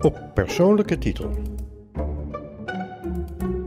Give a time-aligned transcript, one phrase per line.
[0.00, 1.30] Op persoonlijke titel.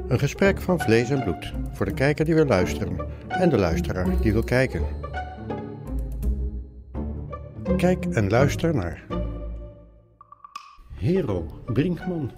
[0.08, 2.98] Een gesprek van vlees en bloed voor de kijker die wil luisteren
[3.28, 4.82] en de luisteraar die wil kijken.
[7.78, 9.06] Kijk en luister naar
[10.94, 12.32] Hero Brinkman.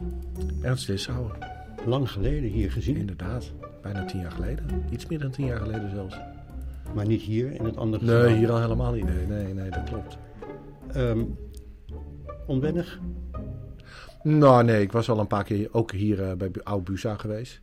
[0.62, 1.38] Ernst Lissauer.
[1.86, 3.52] Lang geleden hier gezien, Inderdaad,
[3.82, 4.66] bijna tien jaar geleden.
[4.92, 6.20] Iets meer dan tien jaar geleden zelfs.
[6.94, 9.06] maar niet hier in het andere Nee, hier al helemaal niet.
[9.06, 10.18] Nee, nee, nee dat klopt.
[10.94, 11.24] Ehm,
[12.48, 13.00] onwennig?
[14.26, 17.62] Nou, nee, ik was al een paar keer ook hier eh, bij Oud Busa geweest.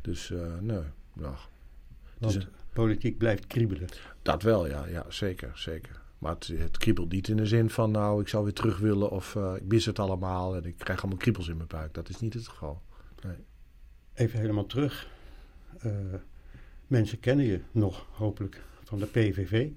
[0.00, 1.34] Dus, eh, nee, nou,
[2.18, 3.88] Want Dus, politiek blijft kriebelen.
[4.22, 6.00] dat wel, ja, ja zeker, zeker.
[6.20, 9.10] Maar het, het kriebelt niet in de zin van, nou, ik zou weer terug willen
[9.10, 11.94] of eh, ik mis het allemaal en ik krijg allemaal kriebels in mijn buik.
[11.94, 12.82] Dat is niet het geval.
[14.14, 15.08] Even helemaal terug.
[15.78, 15.90] Eh,
[16.86, 19.68] mensen kennen je nog, hopelijk, van de PVV.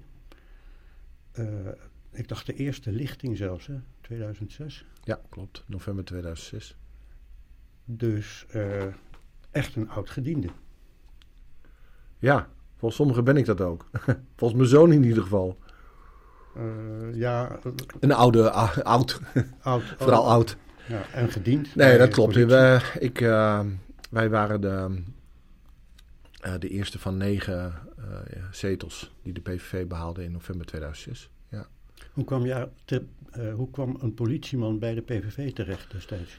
[1.32, 1.46] Eh,
[2.10, 3.78] ik dacht de eerste lichting zelfs, hè?
[4.04, 4.86] 2006.
[5.02, 5.64] Ja, klopt.
[5.66, 6.76] November 2006.
[7.84, 8.84] Dus eh,
[9.50, 10.48] echt een oud gediende.
[12.18, 13.86] Ja, volgens sommigen ben ik dat ook.
[14.36, 15.58] volgens mijn zoon in ieder geval.
[16.54, 18.82] Eh, ja, eh, Een oude, oud,
[19.62, 19.92] oud.
[19.98, 20.56] vooral oh, oud.
[20.88, 21.74] Ja, en gediend.
[21.74, 22.34] Nee, dat klopt.
[22.34, 23.18] Wij, ik,
[24.10, 25.02] wij waren de,
[26.58, 27.74] de eerste van negen
[28.50, 31.30] zetels die de PVV behaalde in november 2006.
[32.14, 32.68] Hoe, kwam je
[33.30, 36.38] eh, hoe kwam een politieman bij de PVV terecht destijds?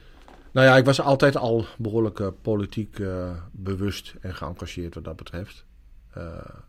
[0.52, 5.16] Nou ja, ik was altijd al behoorlijk eh, politiek eh, bewust en geëngageerd wat dat
[5.16, 5.66] betreft.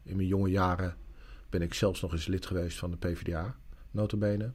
[0.03, 0.97] In mijn jonge jaren
[1.51, 3.57] ben ik zelfs nog eens lid geweest van de PvdA,
[3.91, 4.53] notabene.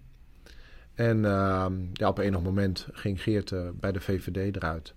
[0.93, 4.93] En ehm, ja, op enig moment ging Geert bij de VVD eruit.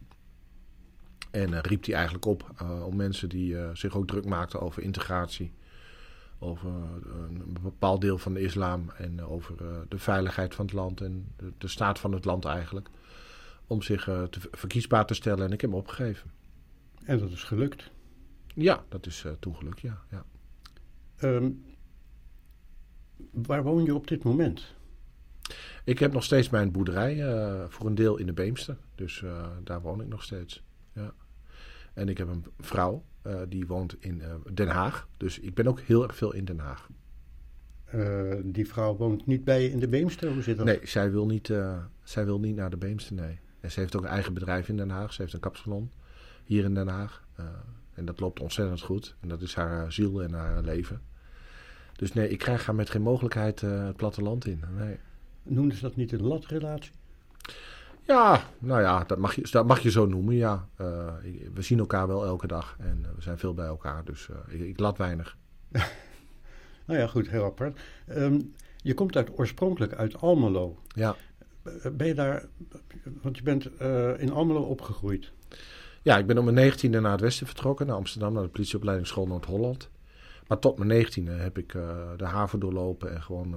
[1.31, 2.55] En riep hij eigenlijk op
[2.87, 5.53] om mensen die zich ook druk maakten over integratie.
[6.45, 6.75] Over eh,
[7.29, 11.33] een bepaald deel van de islam en over eh, de veiligheid van het land en
[11.37, 12.89] de, de staat van het land eigenlijk
[13.67, 15.47] om zich eh, te, verkiesbaar te stellen.
[15.47, 16.31] En ik heb hem opgegeven.
[17.05, 17.91] En dat is gelukt.
[18.55, 20.03] Ja, dat is eh toen gelukt, ja.
[20.11, 20.25] ja.
[21.17, 21.51] Ehm,
[23.31, 24.75] waar woon je op dit moment?
[25.85, 28.77] Ik heb nog steeds mijn boerderij, eh, voor een deel in de Beemster.
[28.95, 30.63] Dus eh, daar woon ik nog steeds.
[30.93, 31.15] Ja.
[31.95, 35.09] En ik heb een vrouw, eh, die woont in eh, Den Haag.
[35.17, 36.89] Dus ik ben ook heel erg veel in Den Haag.
[37.85, 40.33] Eh, die vrouw woont niet bij je in de Beemster.
[40.33, 40.67] Hoe zit dat?
[40.67, 41.53] Nee, zij wil niet,
[42.03, 43.39] zij wil niet naar de Beemster, nee.
[43.61, 45.13] En ze heeft ook een eigen bedrijf in Den Haag.
[45.13, 45.91] Ze heeft een kapsalon
[46.45, 47.27] hier in Den Haag.
[47.95, 49.17] En dat loopt ontzettend goed.
[49.21, 51.01] En dat is haar ziel en haar leven.
[51.97, 54.63] Dus nee, ik krijg haar met geen mogelijkheid het platteland in.
[54.77, 54.99] Nee.
[55.43, 56.93] Noemden ze dat niet een latrelatie?
[58.07, 60.69] Ja, nou ja, dat mag je, dat mag je zo noemen, ja.
[60.77, 61.15] Eh,
[61.55, 64.05] we zien elkaar wel elke dag en eh, we zijn veel bij elkaar.
[64.05, 65.37] Dus eh, ik, ik laat weinig.
[66.87, 67.81] Nou ja, goed, heel apart.
[68.07, 68.41] Ehm,
[68.77, 70.79] je komt uit, oorspronkelijk uit Almelo.
[70.89, 71.17] Ja.
[71.93, 72.47] Ben je daar,
[73.23, 73.71] want je bent
[74.21, 75.33] in Almelo opgegroeid.
[76.03, 77.87] ja, ik ben om mijn negentiende naar het westen vertrokken.
[77.87, 79.91] Naar Amsterdam, naar de politieopleidingsschool Noord-Holland.
[80.47, 81.73] Maar tot mijn negentiende heb ik
[82.17, 83.55] de haven doorlopen en gewoon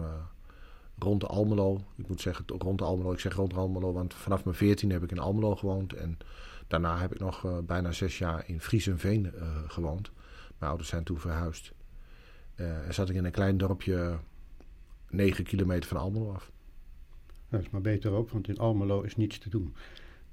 [1.00, 1.82] rond de Almelo.
[1.96, 3.12] Ik moet zeggen rond de Almelo.
[3.12, 5.94] Ik zeg rond Almelo, want vanaf mijn veertiende heb ik in Almelo gewoond.
[5.94, 6.18] En
[6.68, 10.12] daarna heb ik nog eh, bijna zes jaar in Friesenveen eh gewoond.
[10.58, 11.74] Mijn ouders zijn toen verhuisd.
[12.56, 14.18] Eh, en zat ik in een klein dorpje
[15.10, 16.52] negen kilometer van Almelo af.
[17.50, 19.76] Dat is maar beter ook, want in Almelo is niets te doen.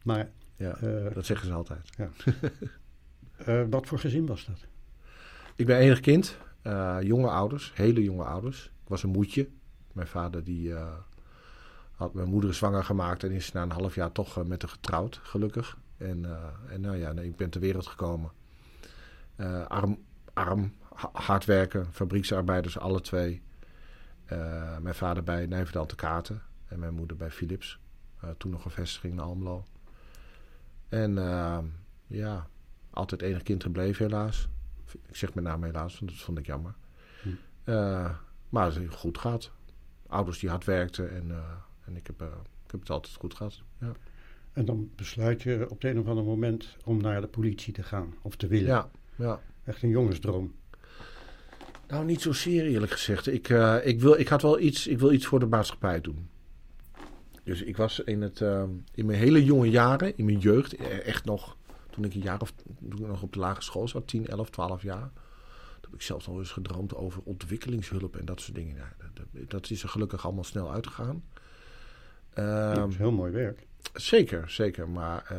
[0.02, 0.78] Maar Ja,
[1.14, 1.90] dat zeggen ze altijd.
[3.36, 4.66] eh, wat voor gezin was dat?
[5.56, 6.38] Ik ben enig kind,
[7.00, 8.64] jonge ouders, hele jonge ouders.
[8.64, 9.48] Ik was een moedje.
[9.94, 10.92] Mijn vader die, eh,
[11.92, 14.70] had mijn moeder zwanger gemaakt en is na een half jaar toch eh, met haar
[14.70, 15.78] getrouwd, gelukkig.
[15.96, 18.30] En, eh, en nou ja, nee, ik ben ter wereld gekomen.
[19.68, 19.98] Arm,
[20.32, 23.42] arm, ha- hard werken, fabrieksarbeiders, alle twee.
[24.80, 27.78] Mijn vader bij Nijverdal te Katen en mijn moeder bij Philips.
[28.36, 29.64] Toen nog een vestiging in Almelo.
[30.88, 31.14] En
[32.06, 32.46] ja,
[32.90, 34.48] altijd enig kind gebleven helaas.
[35.08, 36.74] Ik zeg met name helaas, want dat vond ik jammer.
[37.22, 37.30] Hm.
[38.48, 39.50] Maar het is goed gaat.
[40.14, 41.36] Ouders die hard werkten en, eh,
[41.86, 42.26] en ik, heb, eh,
[42.64, 43.62] ik heb het altijd goed gehad.
[43.80, 43.92] Ja,
[44.52, 47.82] En dan besluit je op het een of ander moment om naar de politie te
[47.82, 48.14] gaan.
[48.22, 48.66] Of te willen.
[48.66, 48.90] ja.
[49.16, 49.40] ja.
[49.64, 50.54] Echt een jongensdroom.
[51.88, 53.26] Nou, niet zozeer eerlijk gezegd.
[53.26, 56.28] Ik, eh, ik, wil, ik had wel iets, ik wil iets voor de maatschappij doen.
[57.42, 58.40] Dus ik was in, het,
[58.94, 61.56] in mijn hele jonge jaren, in mijn jeugd, eh, echt nog,
[61.90, 64.50] toen ik een jaar of toen ik nog op de lagere school zat, 10, 11,
[64.50, 65.10] 12 jaar.
[65.84, 68.76] Toen heb ik zelfs nog eens gedroomd over ontwikkelingshulp en dat soort dingen.
[68.76, 71.24] Ja, dat, dat- is er gelukkig allemaal snel uitgegaan.
[72.34, 73.66] Ja, Ehm, dat is heel mooi werk.
[73.94, 74.88] Zeker, zeker.
[74.88, 75.38] Maar eh,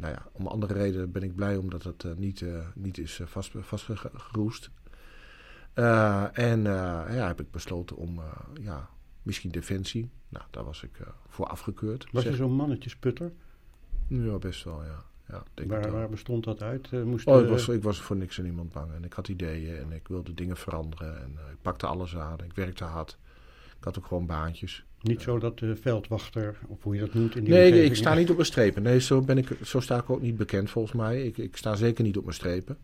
[0.00, 3.20] nou ja, om andere redenen ben ik blij omdat het eh, niet, eh, niet is
[3.20, 4.70] eh, vast, vastgeroest.
[6.32, 8.20] En ja, heb ik besloten om
[8.60, 8.88] ja,
[9.22, 10.10] Misschien Defensie.
[10.28, 10.98] Nou, daar was ik
[11.28, 12.06] voor afgekeurd.
[12.12, 13.32] Was je zo'n mannetjesputter?
[14.06, 15.04] Ja, best wel, ja.
[15.30, 17.04] Ja denk waar, waar bestond dat uit?
[17.04, 18.92] moest oh, ik, was, ik was voor niks en niemand bang.
[18.92, 21.22] En ik had ideeën en ik wilde dingen veranderen.
[21.22, 22.38] En ik pakte alles aan.
[22.44, 23.18] Ik werkte hard.
[23.78, 24.84] Ik had ook gewoon baantjes.
[25.02, 28.14] Niet zo dat de veldwachter, of hoe je dat noemt in die Nee, ik sta
[28.14, 28.82] niet op mijn strepen.
[28.82, 31.22] Nee, zo, ben ik, zo sta ik ook niet bekend volgens mij.
[31.22, 32.76] Ik, ik sta zeker niet op mijn strepen.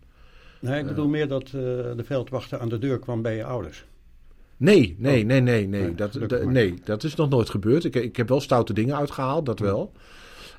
[0.60, 3.84] Nee, ik bedoel meer dat uh, de veldwachter aan de deur kwam bij je ouders.
[4.56, 5.94] Nee, nee, nee, nee, nee.
[5.94, 6.14] dat,
[6.44, 7.84] nee, dat is nog nooit gebeurd.
[7.84, 9.92] Ik, ik heb wel stoute dingen uitgehaald, dat wel.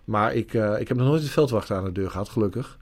[0.07, 2.77] Maar ik, uh, ik heb nog nooit de veldwachter aan de deur gehad, gelukkig.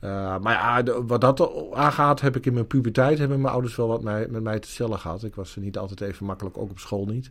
[0.00, 3.88] Uh, maar ja, wat dat aangaat, heb ik in mijn puberteit hebben mijn ouders wel
[3.88, 5.22] wat mij, met mij te stellen gehad.
[5.24, 7.30] Ik was niet altijd even makkelijk, ook op school niet.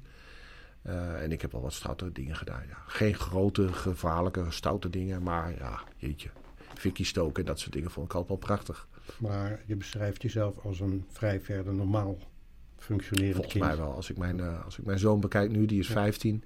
[0.87, 2.61] Uh, en ik heb wel wat stoute dingen gedaan.
[2.67, 2.77] Ja.
[2.87, 6.29] Geen grote, gevaarlijke, stoute dingen, maar ja, jeetje.
[6.73, 8.87] Fikkie stoken en dat soort dingen vond ik altijd wel prachtig.
[9.17, 12.17] Maar je beschrijft jezelf als een vrij verder normaal
[12.77, 13.65] functionerend Volgens kind.
[13.65, 13.93] mij wel.
[13.93, 15.93] Als ik, mijn, uh, als ik mijn zoon bekijk nu, die is ja.
[15.93, 16.43] 15.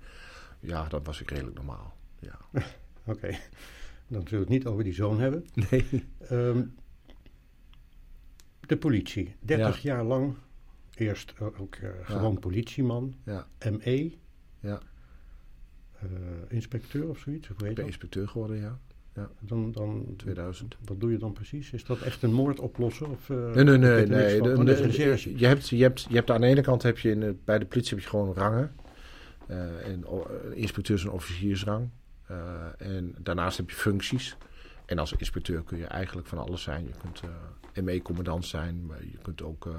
[0.60, 1.98] Ja, dan was ik redelijk normaal.
[2.20, 2.40] Ja.
[2.52, 2.66] Oké.
[3.06, 3.40] Okay.
[4.08, 5.46] Dan zullen we het niet over die zoon hebben.
[5.70, 5.86] Nee.
[6.32, 6.74] Um,
[8.70, 9.36] de politie.
[9.40, 9.94] 30 ja.
[9.94, 10.36] jaar lang.
[10.96, 12.40] Eerst ook uh, gewoon ja.
[12.40, 13.16] politieman.
[13.26, 13.48] Ja.
[13.72, 14.12] ME.
[14.60, 14.80] Ja.
[16.04, 16.10] Uh,
[16.48, 17.50] inspecteur of zoiets?
[17.50, 18.80] Ik ben inspecteur geworden, ja.
[19.16, 19.30] ja.
[19.40, 20.78] Dan, dan, 2000.
[20.86, 21.72] Wat doe je dan precies?
[21.72, 23.10] Is dat echt een moord oplossen?
[23.10, 24.06] Of, uh, nee, nee, nee.
[24.06, 24.92] nee, de, de, de,
[25.38, 27.66] je, hebt, je, hebt, je hebt aan de ene kant heb je in bij de
[27.66, 28.76] politie heb je gewoon rangen.
[29.48, 30.06] Uh, en
[30.54, 31.90] inspecteurs- en officiersrang.
[32.32, 32.38] Uh,
[32.78, 34.38] en daarnaast heb je functies.
[34.86, 36.86] En als inspecteur kun je eigenlijk van alles zijn.
[36.86, 39.74] Je kunt uh, ME-commandant zijn, maar je kunt ook uh,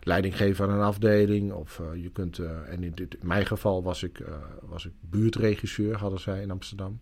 [0.00, 1.52] leiding geven aan een afdeling.
[1.52, 4.22] Of je kunt, en in, dit, mijn geval was ik,
[4.62, 7.00] was ik buurtregisseur, hadden zij in Amsterdam.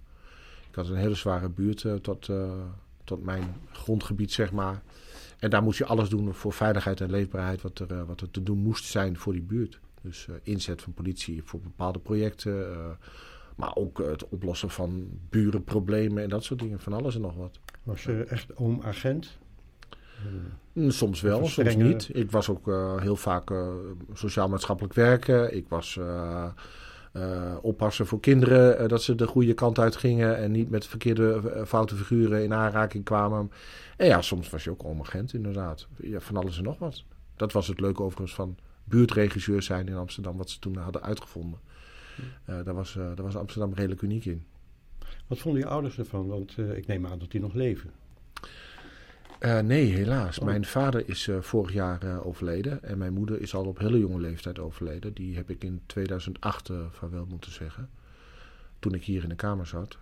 [0.68, 2.30] Ik had een hele zware buurt tot,
[3.04, 4.82] tot mijn grondgebied, zeg maar.
[5.38, 8.42] En daar moest je alles doen voor veiligheid en leefbaarheid, wat er, wat er te
[8.42, 9.80] doen moest zijn voor die buurt.
[10.02, 12.66] Dus inzet van politie voor bepaalde projecten.
[13.58, 16.80] Maar ook het oplossen van burenproblemen en dat soort dingen.
[16.80, 17.58] Van alles en nog wat.
[17.82, 19.38] Was je echt oom-agent?
[20.74, 22.10] Soms wel, soms niet.
[22.12, 23.68] Ik was ook uh, heel vaak uh,
[24.12, 25.54] sociaal-maatschappelijk werken.
[25.56, 26.46] Ik was uh,
[27.60, 31.94] oppassen voor kinderen, dat ze de goede kant uit gingen en niet met verkeerde foute
[31.94, 33.50] figuren in aanraking kwamen.
[33.96, 35.86] En ja, soms was je ook oom-agent, inderdaad.
[35.96, 37.04] Ja, van alles en nog wat.
[37.36, 41.58] Dat was het leuke overigens van buurtregisseur zijn in Amsterdam, wat ze toen hadden uitgevonden.
[42.50, 44.44] Uh, daar, was, daar was Amsterdam redelijk uniek in.
[45.26, 46.26] Wat vonden je ouders ervan?
[46.26, 47.90] Want uh, ik neem aan dat die nog leven.
[49.64, 50.38] nee, helaas.
[50.38, 50.44] Oh.
[50.44, 52.82] Mijn vader is vorig jaar overleden.
[52.82, 55.12] En mijn moeder is al op hele jonge leeftijd overleden.
[55.12, 57.88] Die heb ik in 2008 vaarwel moeten zeggen.
[58.78, 59.98] Toen ik hier in de kamer zat.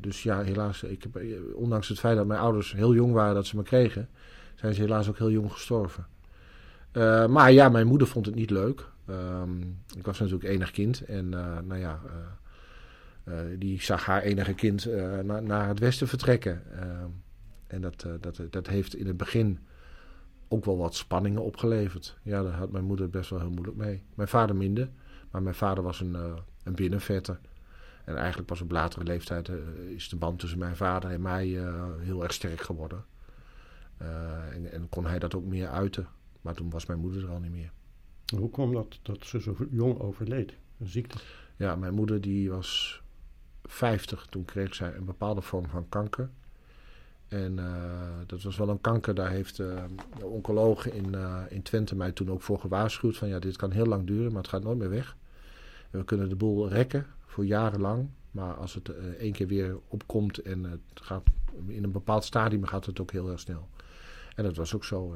[0.00, 0.82] dus ja, helaas.
[0.82, 1.22] Ik heb,
[1.54, 4.08] ondanks het feit dat mijn ouders heel jong waren dat ze me kregen.
[4.54, 6.06] Zijn ze helaas ook heel jong gestorven.
[7.28, 8.88] maar ja, mijn moeder vond het niet leuk.
[9.10, 12.00] Um, ik was natuurlijk enig kind en uh, nou ja,
[13.24, 14.86] uh, uh, die zag haar enige kind
[15.22, 16.62] na, naar het westen vertrekken.
[16.72, 17.08] Ehm,
[17.66, 19.58] en dat, dat, dat heeft in het begin
[20.48, 22.18] ook wel wat spanningen opgeleverd.
[22.22, 24.02] Ja, daar had mijn moeder best wel heel moeilijk mee.
[24.14, 24.90] Mijn vader minder,
[25.30, 26.14] maar mijn vader was een,
[26.64, 27.40] een binnenvetter.
[28.04, 29.50] En eigenlijk pas op latere leeftijd
[29.88, 31.46] is de band tussen mijn vader en mij
[32.00, 33.04] heel erg sterk geworden.
[34.52, 36.06] En, en kon hij dat ook meer uiten.
[36.40, 37.70] Maar toen was mijn moeder er al niet meer.
[38.34, 40.52] Hoe kwam dat dat ze zo jong overleed?
[40.78, 41.18] Een ziekte?
[41.56, 43.00] Ja, mijn moeder die was
[43.64, 44.26] 50.
[44.30, 46.30] Toen kreeg zij een bepaalde vorm van kanker.
[47.28, 49.14] En uh, dat was wel een kanker.
[49.14, 49.84] Daar heeft uh,
[50.18, 53.16] de oncoloog in, uh, in Twente mij toen ook voor gewaarschuwd.
[53.16, 55.16] Van ja, dit kan heel lang duren, maar het gaat nooit meer weg.
[55.90, 58.08] We kunnen de boel rekken voor jarenlang.
[58.30, 61.22] Maar als het één keer weer opkomt en het gaat
[61.66, 63.68] in een bepaald stadium gaat het ook heel erg snel.
[64.34, 65.14] En dat was ook zo.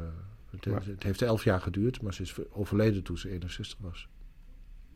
[0.50, 4.08] Het, maar, het, heeft elf jaar geduurd, maar ze is overleden toen ze 61 was.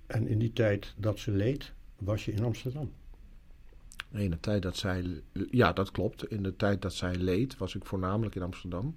[0.07, 2.93] En in die tijd dat ze leed, was je in Amsterdam?
[4.11, 5.23] In de tijd dat zij...
[5.51, 6.31] Ja, dat klopt.
[6.31, 8.97] In de tijd dat zij leed, was ik voornamelijk in Amsterdam.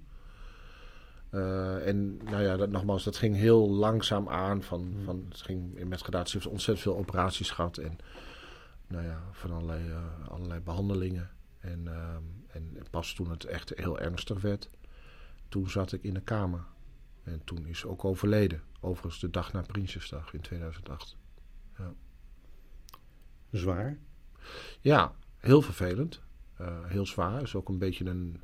[1.30, 4.62] Uh, en nou ja, dat, nogmaals, dat ging heel langzaam aan.
[4.62, 5.04] Van, hmm.
[5.04, 6.30] van, het ging met gradatie.
[6.30, 7.78] Ze heeft ontzettend veel operaties gehad.
[7.78, 7.98] En
[8.86, 11.30] nou ja, van allerlei, uh, allerlei behandelingen.
[11.58, 12.14] En, uh,
[12.48, 14.70] en pas toen het echt heel ernstig werd
[15.48, 16.64] toen zat ik in de kamer.
[17.22, 18.62] En toen is ze ook overleden.
[18.80, 21.16] Overigens de dag na Prinsjesdag in 2008.
[21.78, 21.92] Ja.
[23.50, 23.98] Zwaar?
[24.80, 26.20] Ja, heel vervelend.
[26.60, 27.42] Uh, heel zwaar.
[27.42, 28.40] Is ook een beetje een,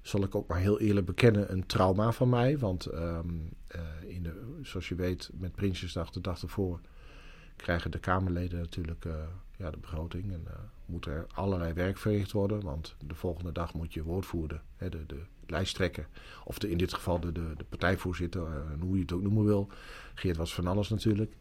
[0.00, 2.58] zal ik ook maar heel eerlijk bekennen, een trauma van mij.
[2.58, 6.80] Want um, uh, in de, zoals je weet, met Prinsjesdag, de dag ervoor,
[7.56, 9.14] krijgen de Kamerleden natuurlijk uh,
[9.56, 10.32] ja, de begroting.
[10.32, 10.46] En
[10.86, 12.62] moet er allerlei werk verricht worden.
[12.62, 16.08] Want de volgende dag moet je woordvoerder, hè, de, de lijsttrekker.
[16.44, 19.44] Of de, in dit geval de, de, de partijvoorzitter, uh, hoe je het ook noemen
[19.44, 19.68] wil.
[20.14, 21.36] Geert was van alles natuurlijk.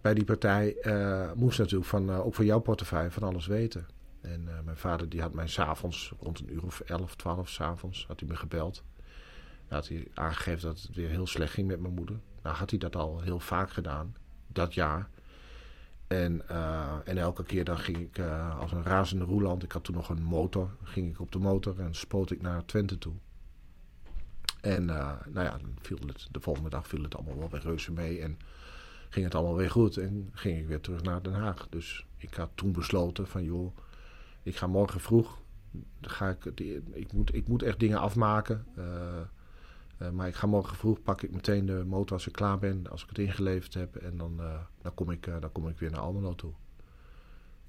[0.00, 3.86] bij die partij uh, moest natuurlijk van, uh, ook van jouw portefeuille van alles weten.
[4.20, 8.20] En mijn vader die had mij s'avonds, rond een uur of 11, 12 s'avonds, had
[8.20, 8.82] hij me gebeld.
[9.68, 12.20] Dan had hij aangegeven dat het weer heel slecht ging met mijn moeder.
[12.42, 15.08] Nou had hij dat al heel vaak gedaan, dat jaar.
[16.22, 16.48] En,
[17.04, 18.18] en elke keer dan ging ik
[18.60, 19.62] als een razende roeland.
[19.62, 20.70] Ik had toen nog een motor.
[20.82, 23.14] ging ik op de motor en spoot ik naar Twente toe.
[24.60, 27.92] En nou ja, dan viel het, de volgende dag viel het allemaal wel weer reuze
[27.92, 28.20] mee.
[28.20, 28.38] En
[29.08, 31.66] ging het allemaal weer goed en ging ik weer terug naar Den Haag.
[31.70, 33.76] Dus ik had toen besloten van joh,
[34.42, 35.38] ik ga morgen vroeg,
[36.00, 36.44] ga ik,
[36.92, 38.66] ik, moet, ik moet echt dingen afmaken.
[40.04, 42.58] Uh, uh, maar ik ga morgen vroeg, pak ik meteen de motor als ik klaar
[42.58, 43.96] ben, als ik het ingeleverd heb.
[43.96, 46.52] En dan, uh, dan, kom, ik, dan kom ik weer naar Almelo toe.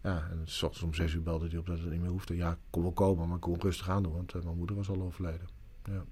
[0.02, 2.36] Ja, en s ochtends om zes uur belde hij op dat het niet meer hoefde.
[2.36, 4.90] Ja, ik kon wel komen, maar ik kon rustig aan doen, want mijn moeder was
[4.90, 5.48] al overleden.
[5.84, 6.04] Ja.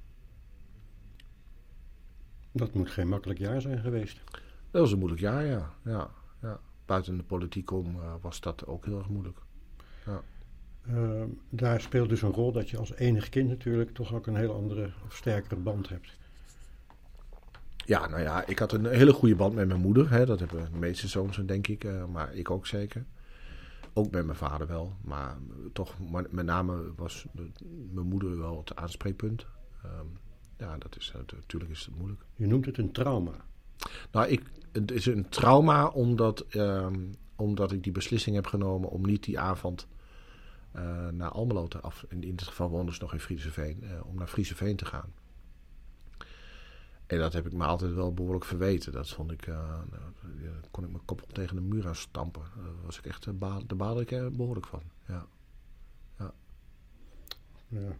[2.51, 4.21] Dat moet geen makkelijk jaar zijn geweest.
[4.71, 5.73] Dat was een moeilijk jaar, ja.
[5.83, 6.09] ja,
[6.41, 6.59] ja.
[6.85, 9.37] Buiten de politiek om was dat ook heel erg moeilijk.
[10.89, 14.35] Uh, daar speelt dus een rol dat je als enig kind natuurlijk toch ook een
[14.35, 16.17] hele andere of sterkere band hebt.
[17.85, 20.09] Ja, nou ja, ik had een hele goede band met mijn moeder.
[20.09, 20.25] Hè.
[20.25, 21.83] Dat hebben de meeste zoons, denk ik.
[21.83, 23.05] Uh, maar ik ook zeker.
[23.93, 24.93] Ook met mijn vader wel.
[25.01, 25.37] Maar
[25.73, 25.95] toch,
[26.29, 27.25] met name was
[27.91, 29.45] mijn moeder wel het aanspreekpunt.
[29.85, 30.17] Um,
[30.57, 32.21] ja, dat is, natuurlijk is het moeilijk.
[32.35, 33.31] Je noemt het een trauma.
[34.11, 39.05] Nou, ik, het is een trauma omdat, um, omdat ik die beslissing heb genomen om
[39.05, 39.87] niet die avond
[40.75, 42.05] uh, naar Almelo te af.
[42.09, 45.13] In, dit geval woonden ze nog in Frieseveen, uh, om naar Frieseveen te gaan.
[47.05, 48.91] En dat heb ik me altijd wel behoorlijk verweten.
[48.91, 50.01] Dat vond ik, uh, nou,
[50.71, 52.41] kon ik mijn kop op tegen de muur aan stampen.
[52.55, 54.81] Daar was ik echt, baal, daar baalde ik er behoorlijk van.
[55.07, 55.25] Ja.
[56.17, 56.33] Ja.
[57.67, 57.95] ja.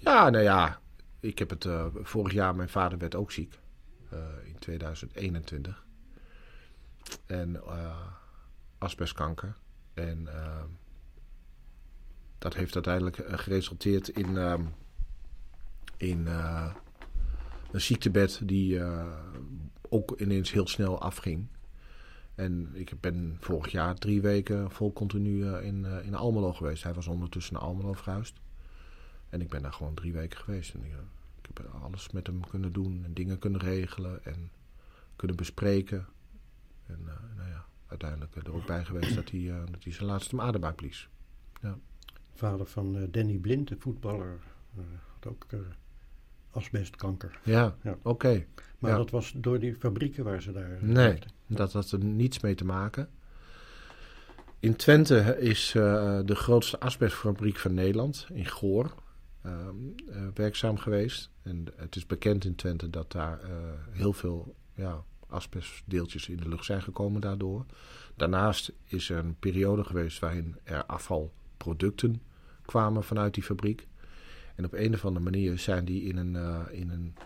[0.00, 0.80] Ja, nou ja.
[1.20, 3.58] Ik heb het vorig jaar, mijn vader werd ook ziek.
[4.44, 5.84] In 2021.
[7.26, 7.62] En
[8.78, 9.56] asbestkanker.
[9.94, 10.62] En uh,
[12.38, 14.38] dat heeft uiteindelijk geresulteerd in,
[15.96, 16.26] in
[17.72, 18.82] een ziektebed die
[19.88, 21.46] ook ineens heel snel afging.
[22.34, 26.82] En ik ben vorig jaar drie weken vol continu in, in Almelo geweest.
[26.82, 28.40] Hij was ondertussen naar Almelo verhuisd.
[29.28, 30.74] En ik ben daar gewoon drie weken geweest.
[30.74, 30.82] En,
[31.42, 34.50] ik heb alles met hem kunnen doen en dingen kunnen regelen en
[35.16, 36.06] kunnen bespreken.
[36.86, 37.04] En
[37.36, 41.08] nou ja, uiteindelijk er ook bij geweest dat hij, dat hij zijn laatste adem blies.
[41.60, 41.78] Ja.
[42.38, 44.38] Vader van uh, Danny Blind, de voetballer,
[45.12, 45.46] had ook
[46.50, 47.40] asbestkanker.
[47.44, 47.90] Ja, ja.
[47.90, 48.08] oké.
[48.08, 48.46] Okay.
[48.78, 48.96] Maar ja.
[48.96, 50.78] dat was door die fabrieken waar ze daar...
[50.80, 51.30] Nee, werkten.
[51.46, 53.08] dat had er niets mee te maken.
[54.58, 58.94] In Twente is de grootste asbestfabriek van Nederland, in Goor.
[59.46, 59.52] Uh,
[60.08, 61.30] uh, werkzaam geweest.
[61.42, 63.40] En het is bekend in Twente dat daar
[63.90, 67.64] heel veel ja, asbestdeeltjes in de lucht zijn gekomen daardoor.
[68.16, 72.22] Daarnaast is er een periode geweest waarin er afvalproducten
[72.68, 73.86] kwamen vanuit die fabriek.
[74.54, 76.36] En op een of andere manier zijn die in een,
[76.70, 77.16] in een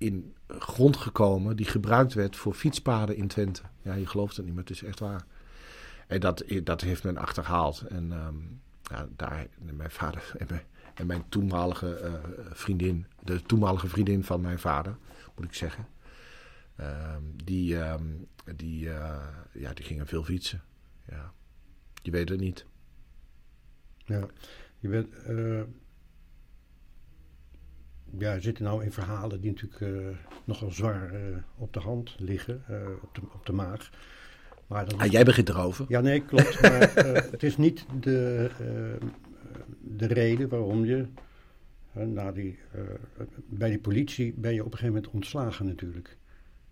[0.00, 3.62] in grond gekomen die gebruikt werd voor fietspaden in Twente.
[3.82, 5.24] Ja, je gelooft het niet, maar het is echt waar.
[6.06, 7.80] En dat, dat heeft men achterhaald.
[7.80, 10.62] En um, ja, daar, mijn vader en mijn,
[10.94, 12.14] en mijn toenmalige uh,
[12.52, 14.96] vriendin, de toenmalige vriendin van mijn vader,
[15.36, 15.86] moet ik zeggen,
[16.80, 17.94] uh, die, uh,
[18.56, 18.88] die,
[19.52, 20.62] ja, die gingen veel fietsen.
[21.08, 21.32] Ja.
[22.02, 22.66] Je weet het niet.
[24.10, 24.26] Ja,
[24.78, 25.08] je bent,
[28.18, 31.12] ja, we zitten nou in verhalen die natuurlijk nogal zwaar
[31.56, 32.62] op de hand liggen,
[33.02, 33.90] op, de, op de maag.
[34.70, 35.84] Maar dat ah, jij begint erover.
[35.88, 36.62] Ja, nee, klopt.
[36.62, 39.08] Maar uh, het is niet de, uh,
[39.80, 41.06] de reden waarom je
[41.96, 42.58] uh, na die,
[43.46, 46.16] bij die politie ben je op een gegeven moment ontslagen natuurlijk.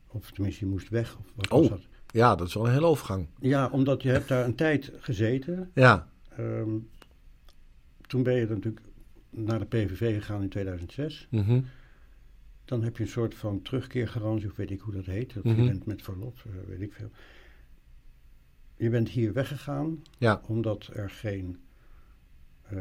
[0.07, 1.17] Of tenminste, je moest weg.
[1.17, 1.81] Of wat oh, was dat?
[2.07, 3.27] ja, dat is wel een hele overgang.
[3.41, 5.71] Ja, omdat je hebt daar een tijd gezeten.
[5.75, 6.09] Ja.
[6.39, 6.89] Um,
[8.09, 8.85] toen ben je natuurlijk
[9.31, 11.27] naar de PVV gegaan in 2006.
[11.31, 11.65] Mm -hmm.
[12.65, 15.35] Dan heb je een soort van terugkeergarantie, of weet ik hoe dat heet.
[15.35, 15.63] Dat mm -hmm.
[15.63, 17.11] je bent met verlof, weet ik veel.
[18.77, 20.43] Je bent hier weggegaan ja.
[20.47, 21.59] omdat er geen
[22.73, 22.81] uh,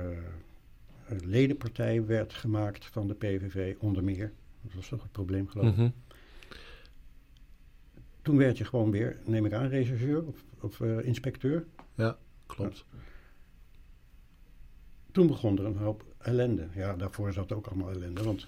[1.23, 4.33] ledenpartij werd gemaakt van de PVV, onder meer.
[4.61, 5.75] Dat was toch het probleem, geloof ik.
[5.75, 5.93] Mm -hmm.
[8.21, 11.65] Toen werd je gewoon weer, neem ik aan, rechercheur of, of uh, inspecteur.
[11.95, 12.85] Ja, klopt.
[12.91, 12.97] Ja.
[15.17, 16.67] Toen begon er een hoop ellende.
[16.75, 18.47] Ja, daarvoor zat ook allemaal ellende, want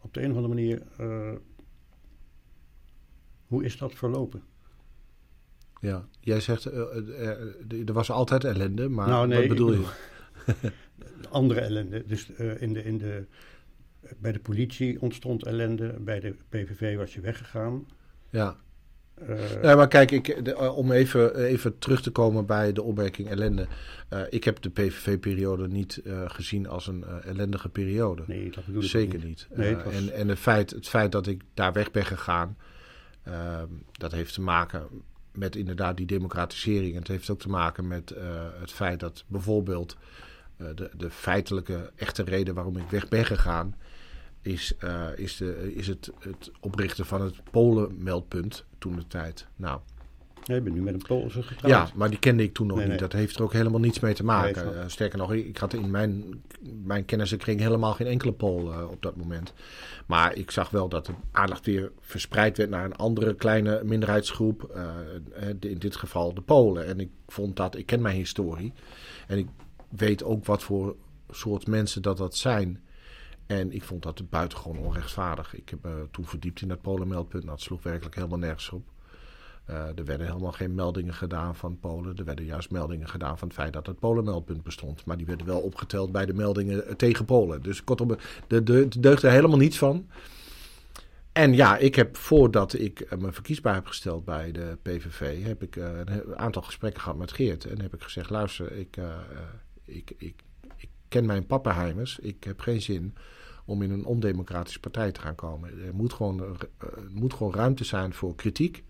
[0.00, 1.32] op de een of andere manier, uh,
[3.46, 4.42] hoe is dat verlopen?
[5.80, 9.86] Ja, jij zegt, uh, uh, er was altijd ellende, maar nou, nee, wat bedoel je?
[11.30, 12.04] andere ellende.
[12.06, 13.26] Dus in de, in de
[14.18, 17.86] Bij de politie ontstond ellende, bij de PVV was je weggegaan.
[18.30, 18.56] Ja.
[19.62, 23.28] Nee, maar kijk, ik, de- eh, om even, even terug te komen bij de opmerking
[23.28, 23.66] ellende.
[24.08, 28.22] Eh, ik heb de PVV-periode niet gezien als een ellendige periode.
[28.26, 29.46] nee, dat bedoel ik Zeker niet.
[29.54, 32.56] Nee, was- En, en het, feit, het feit dat ik daar weg ben gegaan,
[33.22, 34.86] ehm, dat heeft te maken
[35.32, 36.92] met inderdaad die democratisering.
[36.92, 38.14] En het heeft ook te maken met
[38.60, 39.96] het feit dat bijvoorbeeld
[40.56, 43.74] de, de feitelijke echte reden waarom ik weg ben gegaan,
[44.46, 49.46] is, eh, is, de, is het, het oprichten van het Polen-meldpunt toen de tijd.
[49.56, 49.80] Nou,
[50.46, 51.88] Nee, ik ben nu met een Poolse getrouwd.
[51.88, 53.00] ja, maar die kende ik toen nog Nee, niet.
[53.00, 53.08] nee.
[53.08, 54.64] Dat heeft er ook helemaal niets mee te maken.
[54.66, 54.74] Nee.
[54.74, 56.42] Eh, sterker nog, ik had in mijn,
[56.84, 59.52] mijn kennissenkring helemaal geen enkele Pool eh, op dat moment.
[60.06, 64.70] Maar ik zag wel dat de aandacht weer verspreid werd naar een andere kleine minderheidsgroep.
[65.58, 66.86] de- in dit geval de Polen.
[66.86, 68.72] En ik vond dat, ik ken mijn historie.
[69.26, 69.46] En ik
[69.88, 70.96] weet ook wat voor
[71.30, 72.80] soort mensen dat dat zijn.
[73.46, 75.54] En ik vond dat buitengewoon onrechtvaardig.
[75.54, 77.42] Ik heb me toen verdiept in dat Polenmeldpunt.
[77.42, 78.88] Nou, het sloeg werkelijk helemaal nergens op.
[79.64, 82.16] Eh, er werden helemaal geen meldingen gedaan van Polen.
[82.16, 85.04] Er werden juist meldingen gedaan van het feit dat het Polenmeldpunt bestond.
[85.04, 87.62] Maar die werden wel opgeteld bij de meldingen eh, tegen Polen.
[87.62, 90.06] Dus kortom, er de, de, deugde helemaal niets van.
[91.36, 95.62] En ja, ik heb voordat ik eh, me verkiesbaar heb gesteld bij de PVV, heb
[95.62, 97.64] ik eh, een aantal gesprekken gehad met Geert.
[97.64, 99.04] En heb ik gezegd, luister, eh, eh,
[99.84, 100.34] ik, ik, ik
[101.08, 102.18] ken mijn pappenheimers.
[102.18, 103.14] Ik heb geen zin
[103.64, 105.86] om in een ondemocratische partij te gaan komen.
[105.86, 106.48] Er moet gewoon, eh,
[106.78, 108.84] er moet gewoon ruimte zijn voor kritiek.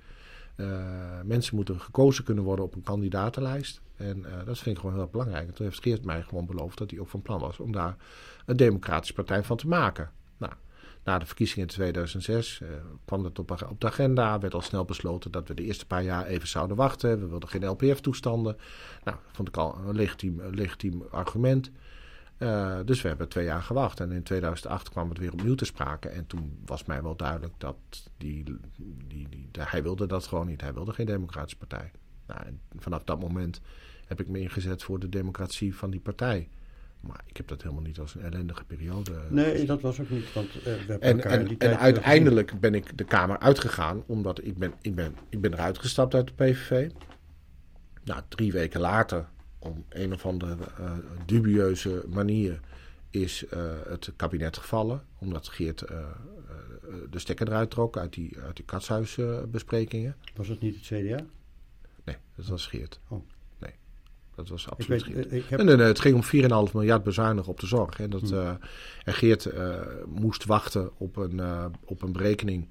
[0.57, 3.81] Eh, mensen moeten gekozen kunnen worden op een kandidatenlijst.
[3.97, 5.49] En eh, dat vind ik gewoon heel erg belangrijk.
[5.49, 7.97] En toen heeft Geert mij gewoon beloofd dat hij ook van plan was om daar
[8.47, 10.11] een democratische partij van te maken.
[10.37, 10.53] Nou,
[11.05, 12.69] na de verkiezingen in 2006 eh,
[13.05, 14.39] kwam dat op, op de agenda.
[14.39, 17.21] Werd al snel besloten dat we de eerste paar jaar even zouden wachten.
[17.21, 18.57] We wilden geen LPF-toestanden.
[19.05, 21.71] Nou, dat vond ik al een legitiem, een legitiem argument.
[22.39, 24.01] Eh, dus we hebben twee jaar gewacht.
[24.01, 26.09] En in 2008 kwam het weer opnieuw te sprake.
[26.09, 27.77] En toen was mij wel duidelijk dat
[28.17, 28.45] die,
[29.09, 30.61] die, die, de- hij wilde dat gewoon niet.
[30.61, 31.91] Hij wilde geen democratische partij.
[32.27, 33.61] Nou, en vanaf dat moment
[34.07, 36.49] heb ik me ingezet voor de democratie van die partij.
[37.01, 39.13] Maar ik heb dat helemaal niet als een ellendige periode.
[39.29, 42.61] Nee, dat was ook niet, want eh, we hebben En, en, die en eh, uiteindelijk
[42.61, 46.27] ben ik de Kamer uitgegaan, omdat ik ben, ik ben, ik ben eruit gestapt uit
[46.27, 46.91] de PVV.
[48.05, 49.29] Nou, drie weken later,
[49.67, 50.93] om een of andere eh,
[51.27, 52.61] dubieuze manier,
[53.11, 55.05] is eh, het kabinet gevallen.
[55.19, 55.99] Omdat Geert eh,
[57.11, 60.17] de stekker eruit trok uit die, uit die katshuisbesprekingen.
[60.35, 61.25] Was het niet het CDA?
[62.05, 63.01] nee, dat was Geert.
[63.09, 63.23] Oh.
[63.59, 63.73] Nee,
[64.35, 65.33] dat was absoluut weet, Geert.
[65.33, 68.01] ik heb, Nee, nee, nee, het ging om 4,5 miljard bezuinigen op de zorg.
[68.01, 68.59] En, dat, Hmm.
[69.05, 69.53] en Geert
[70.07, 71.41] moest wachten op een,
[71.85, 72.71] op een berekening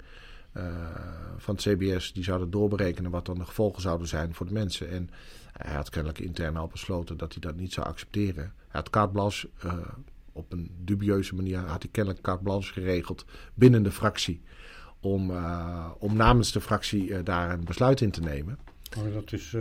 [1.36, 2.12] van het CBS.
[2.12, 4.90] Die zouden doorberekenen wat dan de gevolgen zouden zijn voor de mensen.
[4.90, 5.10] En
[5.56, 8.42] hij had kennelijk intern al besloten dat hij dat niet zou accepteren.
[8.44, 9.72] Hij had carte blanche, eh,
[10.32, 14.40] op een dubieuze manier had hij kennelijk carte blanche geregeld binnen de fractie.
[15.00, 18.58] Om, eh, om namens de fractie eh, daar een besluit in te nemen.
[18.96, 19.56] maar dat is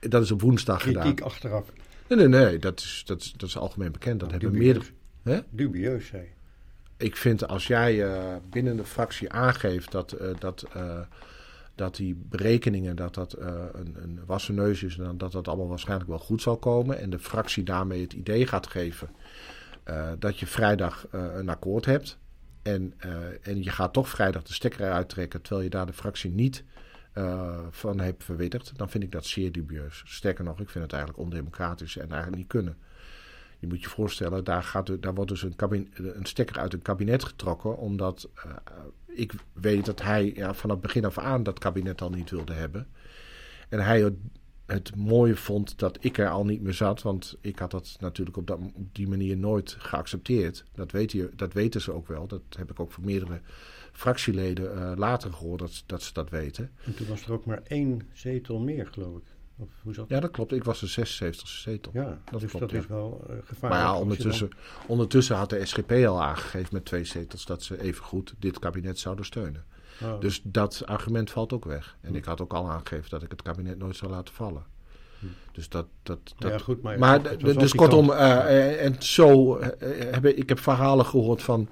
[0.00, 1.02] Dat is op woensdag gedaan.
[1.02, 1.72] kritiek achteraf.
[2.08, 4.20] Nee, nee, nee, dat is, dat is, dat is algemeen bekend.
[4.20, 4.74] Dat hebben Dubieus.
[4.74, 4.94] meerdere.
[5.22, 5.40] Hè?
[5.50, 6.24] Dubieus, zei.
[6.96, 8.04] Ik vind als jij
[8.50, 10.66] binnen de fractie aangeeft dat, dat,
[11.76, 15.68] dat die berekeningen dat dat eh, een, een wassen neus is en dat dat allemaal
[15.68, 16.98] waarschijnlijk wel goed zal komen.
[16.98, 19.08] En de fractie daarmee het idee gaat geven
[19.82, 22.18] eh, dat je vrijdag eh, een akkoord hebt.
[22.62, 22.94] En,
[23.42, 26.64] en je gaat toch vrijdag de stekker eruit trekken terwijl je daar de fractie niet
[27.70, 28.72] van hebt verwittigd.
[28.76, 30.02] Dan vind ik dat zeer dubieus.
[30.06, 32.76] Sterker nog, ik vind het eigenlijk ondemocratisch en eigenlijk niet kunnen.
[33.58, 37.24] Je moet je voorstellen, daar, gaat, daar wordt dus een, een stekker uit een kabinet
[37.24, 37.76] getrokken.
[37.76, 38.50] Omdat eh,
[39.06, 42.86] ik weet dat hij ja, vanaf begin af aan dat kabinet al niet wilde hebben.
[43.68, 44.12] En hij
[44.66, 47.02] het, mooie vond dat ik er al niet meer zat.
[47.02, 48.58] Want ik had dat natuurlijk op, dat,
[48.92, 50.64] die manier nooit geaccepteerd.
[50.74, 52.26] Dat, weet je, dat weten ze ook wel.
[52.26, 53.40] Dat heb ik ook van meerdere
[53.92, 56.70] fractieleden eh, later gehoord dat, dat ze dat weten.
[56.84, 59.24] En toen was er ook maar één zetel meer, geloof ik.
[59.58, 60.52] Of hoe zat Ja, dat klopt.
[60.52, 61.92] Ik was de 76e zetel.
[61.94, 62.78] Ja, dat dus klopt, dat ja.
[62.78, 63.82] is wel eh, gevaarlijk.
[63.82, 64.50] Maar ja, ondertussen,
[64.86, 69.24] ondertussen had de SGP al aangegeven met twee zetels dat ze evengoed dit kabinet zouden
[69.24, 69.64] steunen.
[70.02, 71.96] oh, Dus dat argument valt ook weg.
[72.00, 72.16] En Hm.
[72.16, 74.64] ik had ook al aangegeven dat ik het kabinet nooit zou laten vallen.
[75.18, 75.26] Hm.
[75.52, 75.86] Dus dat.
[76.02, 77.38] dat, dat ja, goed, maar...
[77.38, 79.60] dus kortom, eh, eh, en zo
[80.10, 81.68] heb ik, ik heb verhalen gehoord van,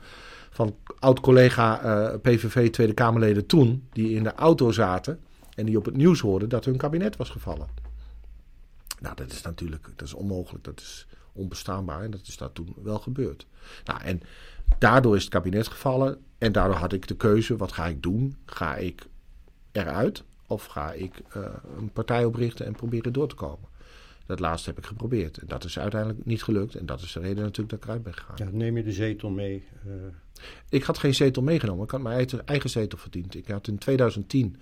[0.51, 1.77] van oud-collega
[2.23, 5.20] PVV Tweede Kamerleden toen, die in de auto zaten
[5.55, 7.69] en die op het nieuws hoorden dat hun kabinet was gevallen.
[9.01, 12.75] Nou, dat is natuurlijk dat is onmogelijk, dat is onbestaanbaar en dat is daar toen
[12.83, 13.47] wel gebeurd.
[13.85, 14.21] Nou, en
[14.79, 18.37] daardoor is het kabinet gevallen en daardoor had ik de keuze, wat ga ik doen?
[18.47, 19.07] Ga ik
[19.73, 21.43] eruit of ga ik eh,
[21.77, 23.69] een partij oprichten en proberen door te komen?
[24.27, 25.38] Dat laatste heb ik geprobeerd.
[25.38, 26.75] En dat is uiteindelijk niet gelukt.
[26.75, 28.37] En dat is de reden natuurlijk dat ik eruit ben gegaan.
[28.37, 29.64] Ja, neem je de zetel mee?
[29.87, 29.93] Uh...
[30.69, 31.85] Ik had geen zetel meegenomen.
[31.85, 33.35] Ik had mijn eigen zetel verdiend.
[33.35, 34.57] Ik had in 2010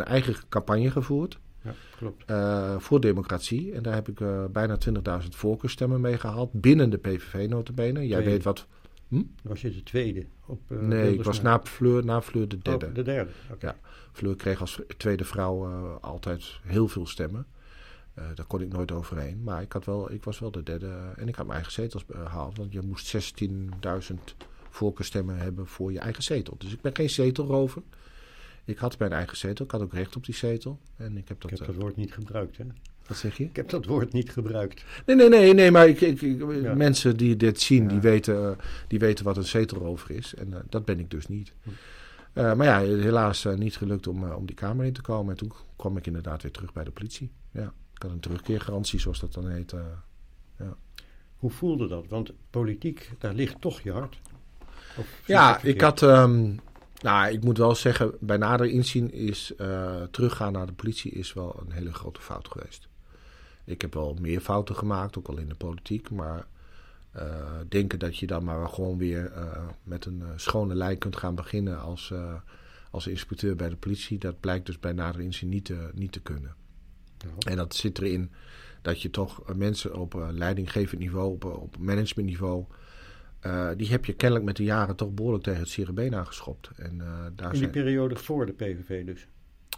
[0.00, 1.38] een eigen campagne gevoerd.
[1.62, 2.30] Ja, klopt.
[2.30, 3.72] Uh, voor democratie.
[3.72, 4.78] En daar heb ik uh, bijna
[5.22, 6.52] 20.000 voorkeurstemmen mee gehaald.
[6.52, 8.06] Binnen de PVV notabene.
[8.06, 8.66] Jij weet wat...
[9.08, 9.22] Hm?
[9.42, 10.26] Was je de tweede?
[10.46, 12.86] Op, nee, ik was na Fleur, na Fleur de derde.
[12.86, 13.70] Oh, de derde, okay.
[13.70, 13.76] Ja,
[14.12, 15.66] Fleur kreeg als tweede vrouw
[16.00, 17.46] altijd heel veel stemmen.
[18.14, 19.42] Daar kon ik nooit overheen.
[19.42, 20.92] Maar ik, had wel, ik was wel de derde.
[21.16, 22.56] En ik had mijn eigen zetels gehaald.
[22.56, 23.16] Want je moest
[24.12, 24.14] 16.000
[24.76, 26.54] voorkeurstemmen hebben voor je eigen zetel.
[26.58, 27.82] Dus ik ben geen zetelrover.
[28.66, 29.64] Ik had mijn eigen zetel.
[29.64, 30.78] Ik had ook recht op die zetel.
[30.96, 32.64] En ik heb dat, ik heb dat woord niet gebruikt, hè?
[33.06, 33.44] Wat zeg je?
[33.44, 34.84] Ik heb dat woord niet gebruikt.
[35.06, 36.74] Nee, nee, nee, nee maar ik, ik, ja.
[36.74, 37.88] mensen die dit zien, ja.
[37.88, 38.56] die, weten,
[38.88, 40.34] die weten wat een zetelrover is.
[40.34, 41.52] En uh, dat ben ik dus niet.
[42.34, 45.30] Uh, maar ja, helaas uh, niet gelukt om, om die kamer in te komen.
[45.30, 47.30] En toen kwam ik inderdaad weer terug bij de politie.
[47.50, 47.72] Ja.
[47.94, 49.74] Ik had een terugkeergarantie, zoals dat dan heet.
[50.58, 50.76] ja.
[51.36, 52.06] Hoe voelde dat?
[52.08, 54.18] Want politiek, daar ligt toch je hart.
[55.26, 56.02] Ja, ik had.
[56.02, 56.60] Um,
[57.02, 61.32] nou, ik moet wel zeggen, bij nader inzien is uh, teruggaan naar de politie is
[61.32, 62.88] wel een hele grote fout geweest.
[63.64, 66.46] Ik heb wel meer fouten gemaakt, ook al in de politiek, maar
[67.16, 67.22] uh,
[67.68, 71.80] denken dat je dan maar gewoon weer uh, met een schone lijn kunt gaan beginnen
[71.80, 72.12] als,
[72.90, 76.20] als inspecteur bij de politie, dat blijkt dus bij nader inzien niet te, niet te
[76.20, 76.54] kunnen.
[77.18, 77.50] Ja.
[77.50, 78.30] En dat zit erin
[78.82, 82.64] dat je toch mensen op leidinggevend niveau, op, op managementniveau,
[83.46, 86.70] uh, die heb je kennelijk met de jaren toch behoorlijk tegen het cerebeen aangeschopt.
[86.76, 87.70] En, uh, daar in die zijn...
[87.70, 89.26] periode voor de PVV dus?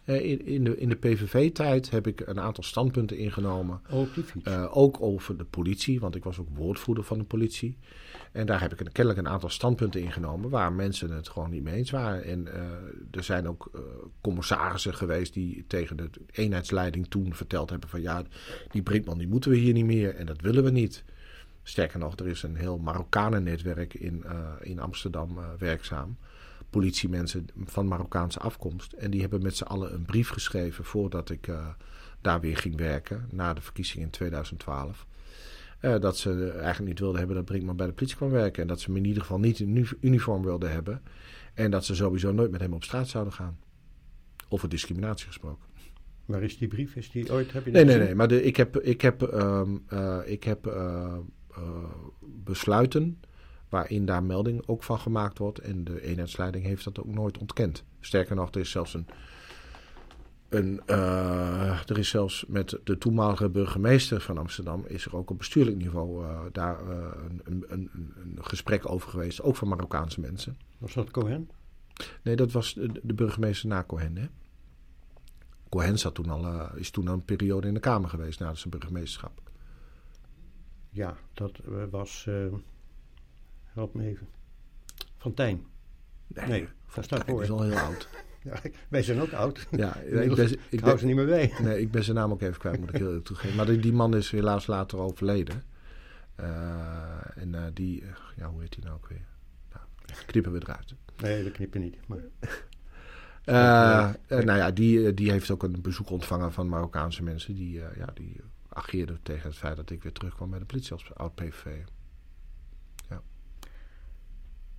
[0.04, 3.80] Uh, in, in, de, in de PVV-tijd heb ik een aantal standpunten ingenomen.
[3.90, 4.48] Oh, op die fiets?
[4.70, 7.78] ook over de politie, want ik was ook woordvoerder van de politie.
[8.32, 11.62] En daar heb ik een, kennelijk een aantal standpunten ingenomen waar mensen het gewoon niet
[11.62, 12.24] mee eens waren.
[12.24, 12.46] En
[13.10, 13.70] er zijn ook
[14.20, 18.22] commissarissen geweest die tegen de eenheidsleiding toen verteld hebben van ja,
[18.70, 21.04] die Brinkman die moeten we hier niet meer en dat willen we niet.
[21.68, 26.16] Sterker nog, er is een heel Marokkanennetwerk in, uh, in Amsterdam uh, werkzaam.
[26.70, 28.92] Politiemensen van Marokkaanse afkomst.
[28.92, 31.66] En die hebben met z'n allen een brief geschreven voordat ik uh,
[32.20, 33.28] daar weer ging werken.
[33.30, 35.06] Na de verkiezingen in 2012.
[35.80, 38.62] dat ze eigenlijk niet wilden hebben dat Brinkman bij de politie kwam werken.
[38.62, 41.02] En dat ze hem in ieder geval niet in uniform wilden hebben.
[41.54, 43.58] En dat ze sowieso nooit met hem op straat zouden gaan.
[44.48, 45.66] Over discriminatie gesproken.
[46.24, 46.96] Waar is die brief?
[46.96, 47.52] Is die ooit?
[47.52, 48.14] Heb je nee, nee, nee.
[48.14, 49.84] Maar de, ik heb, ik heb, um,
[50.24, 51.18] ik heb uh,
[52.20, 53.20] besluiten
[53.68, 55.58] waarin daar melding ook van gemaakt wordt.
[55.58, 57.84] En de eenheidsleiding heeft dat ook nooit ontkend.
[58.00, 59.06] Sterker nog, er is zelfs een.
[60.48, 64.84] een uh, er is zelfs met de toenmalige burgemeester van Amsterdam.
[64.86, 69.42] is er ook op bestuurlijk niveau uh, daar een, een, een, een, gesprek over geweest.
[69.42, 70.58] Ook van Marokkaanse mensen.
[70.78, 71.50] Was dat Cohen?
[72.22, 74.16] Nee, dat was de, de burgemeester na Cohen.
[74.16, 74.26] Hè?
[75.68, 78.70] Cohen zat toen al, is toen al een periode in de Kamer geweest na zijn
[78.70, 79.47] burgemeesterschap.
[80.90, 82.26] Ja, dat was.
[82.28, 82.52] Uh,
[83.64, 84.28] help me even.
[85.16, 85.66] Fontijn.
[86.26, 88.08] Nee, nee Fontijn is al heel oud.
[88.42, 89.66] ja, wij zijn ook oud.
[89.70, 89.96] Ja,
[90.26, 91.52] ik, ben, ik, hou ze niet meer bij.
[91.62, 93.56] Nee, ik ben zijn naam ook even kwijt, moet ik heel toegeven.
[93.56, 95.62] Maar die, die, man is helaas later overleden.
[96.40, 98.04] Uh, en uh, die,
[98.36, 99.24] ja, hoe heet die nou ook weer?
[99.72, 99.84] Nou,
[100.26, 100.94] knippen we eruit.
[101.16, 101.96] Nee, we knippen niet.
[102.06, 102.18] Maar...
[103.44, 107.54] Uh, nou ja, die, die heeft ook een bezoek ontvangen van Marokkaanse mensen.
[107.54, 108.40] Die, ja, die
[108.78, 111.84] ageerde tegen het feit dat ik weer terugkwam bij de politie als oud PVV.
[113.08, 113.22] Ja.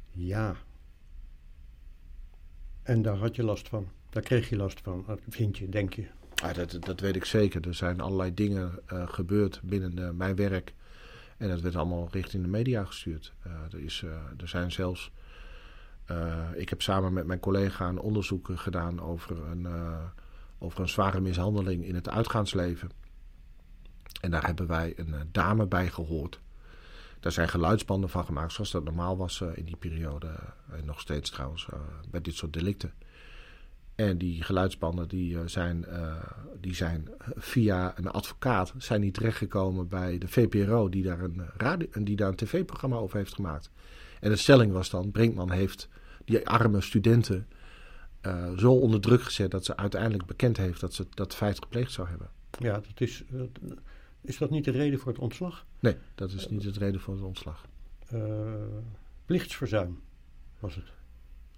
[0.10, 0.56] Ja.
[2.84, 3.88] En daar had je last van.
[4.10, 6.08] Daar kreeg je last van, vind je, denk je?
[6.44, 7.68] Ah, dat, dat weet ik zeker.
[7.68, 10.74] Er zijn allerlei dingen uh, gebeurd binnen de, mijn werk.
[11.38, 13.34] En dat werd allemaal richting de media gestuurd.
[13.48, 14.02] Uh, er, is,
[14.38, 15.12] er zijn zelfs.
[16.54, 19.68] ik heb samen met mijn collega een onderzoek gedaan over een,
[20.58, 22.90] over een zware mishandeling in het uitgaansleven.
[24.20, 26.40] En daar hebben wij een uh, dame bij gehoord.
[27.20, 30.28] Daar zijn geluidsbanden van gemaakt, zoals dat normaal was uh, in die periode.
[30.72, 31.68] En nog steeds trouwens,
[32.10, 32.94] bij dit soort delicten.
[33.96, 35.86] En die geluidsbanden die, zijn,
[36.60, 41.88] die zijn via een advocaat zijn niet terechtgekomen bij de VPRO, die daar een, radio,
[42.04, 43.72] die daar een tv-programma over heeft gemaakt.
[44.20, 45.90] En de stelling was dan: Brinkman heeft
[46.26, 47.48] die arme studenten
[48.58, 52.08] zo onder druk gezet dat ze uiteindelijk bekend heeft dat ze dat feit gepleegd zou
[52.08, 52.30] hebben.
[52.60, 53.24] Ja, dat is
[54.22, 55.66] is dat niet de reden voor het ontslag?
[55.80, 57.66] Nee, dat is niet de reden voor het ontslag.
[58.14, 58.22] Uh,
[59.26, 60.00] plichtsverzuim
[60.60, 60.92] was het.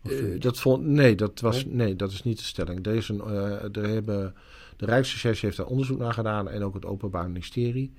[0.03, 1.75] Uh, dat vond, nee, dat was, nee?
[1.75, 1.95] nee?
[1.95, 2.87] dat is niet de stelling.
[2.87, 4.35] Is een, uh, er hebben,
[4.77, 7.93] de Rijksrecherche heeft daar onderzoek naar gedaan en ook het Openbaar Ministerie.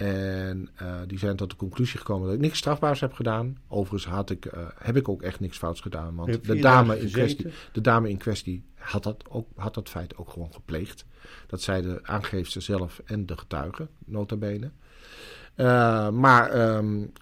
[0.00, 3.58] En uh, die zijn tot de conclusie gekomen dat ik niks strafbaars heb gedaan.
[3.68, 6.14] Overigens had ik, uh, heb ik ook echt niks fouts gedaan.
[6.14, 10.16] Want de dame, in kwestie, de dame in kwestie had dat, ook, had dat feit
[10.16, 11.04] ook gewoon gepleegd.
[11.46, 14.70] Dat zei de aangeefster zelf en de getuigen, nota bene.
[15.56, 17.12] Uh, maar, um,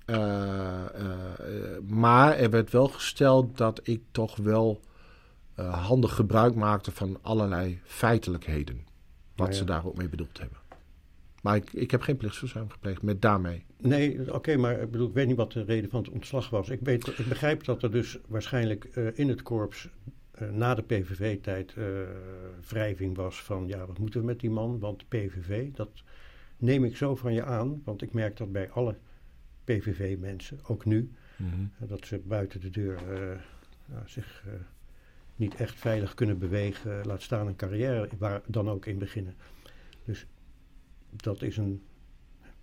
[1.86, 4.80] maar er werd wel gesteld dat ik toch wel
[5.70, 8.86] handig gebruik maakte van allerlei feitelijkheden.
[9.36, 10.57] Wat ze daar ook mee bedoeld hebben.
[11.42, 13.64] Maar ik, ik heb geen plichtsverzuim gepleegd met daarmee.
[13.80, 16.68] Nee, oké, maar ik bedoel, ik weet niet wat de reden van het ontslag was.
[16.68, 19.88] Ik, weet, ik begrijp dat er dus waarschijnlijk uh, in het korps
[20.42, 21.84] uh, na de PVV-tijd uh,
[22.68, 24.78] wrijving was van ja, wat moeten we met die man?
[24.78, 25.90] Want PVV, dat
[26.56, 28.96] neem ik zo van je aan, want ik merk dat bij alle
[29.64, 31.88] PVV-mensen, ook nu, mm -hmm.
[31.88, 32.98] dat ze buiten de deur
[34.04, 34.44] zich
[35.36, 39.34] niet echt veilig kunnen bewegen, laat staan een carrière waar dan ook in beginnen.
[40.04, 40.26] Dus
[41.16, 41.82] dat is een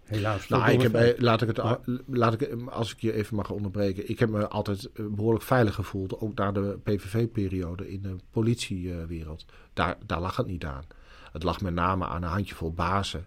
[0.04, 0.48] helaas.
[0.48, 4.10] Nou, ik heb, laat ik het, maar, laat ik, als ik je even mag onderbreken.
[4.10, 9.46] Ik heb me altijd behoorlijk veilig gevoeld, ook na de PVV-periode in de politiewereld.
[9.74, 10.84] Daar, daar lag het niet aan.
[11.32, 13.26] Het lag met name aan een handjevol bazen.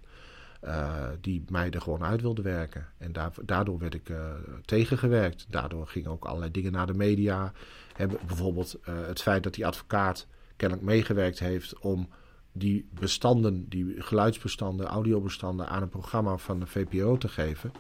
[0.64, 2.87] Uh, die mij er gewoon uit wilden werken.
[2.98, 4.18] En daar, daardoor werd ik uh,
[4.64, 5.46] tegengewerkt.
[5.50, 7.52] Daardoor gingen ook allerlei dingen naar de media.
[7.92, 10.26] Hebben, bijvoorbeeld uh, het feit dat die advocaat
[10.57, 12.09] kennelijk meegewerkt heeft om
[12.59, 17.73] die bestanden, die geluidsbestanden, audiobestanden aan een programma van de VPO te geven.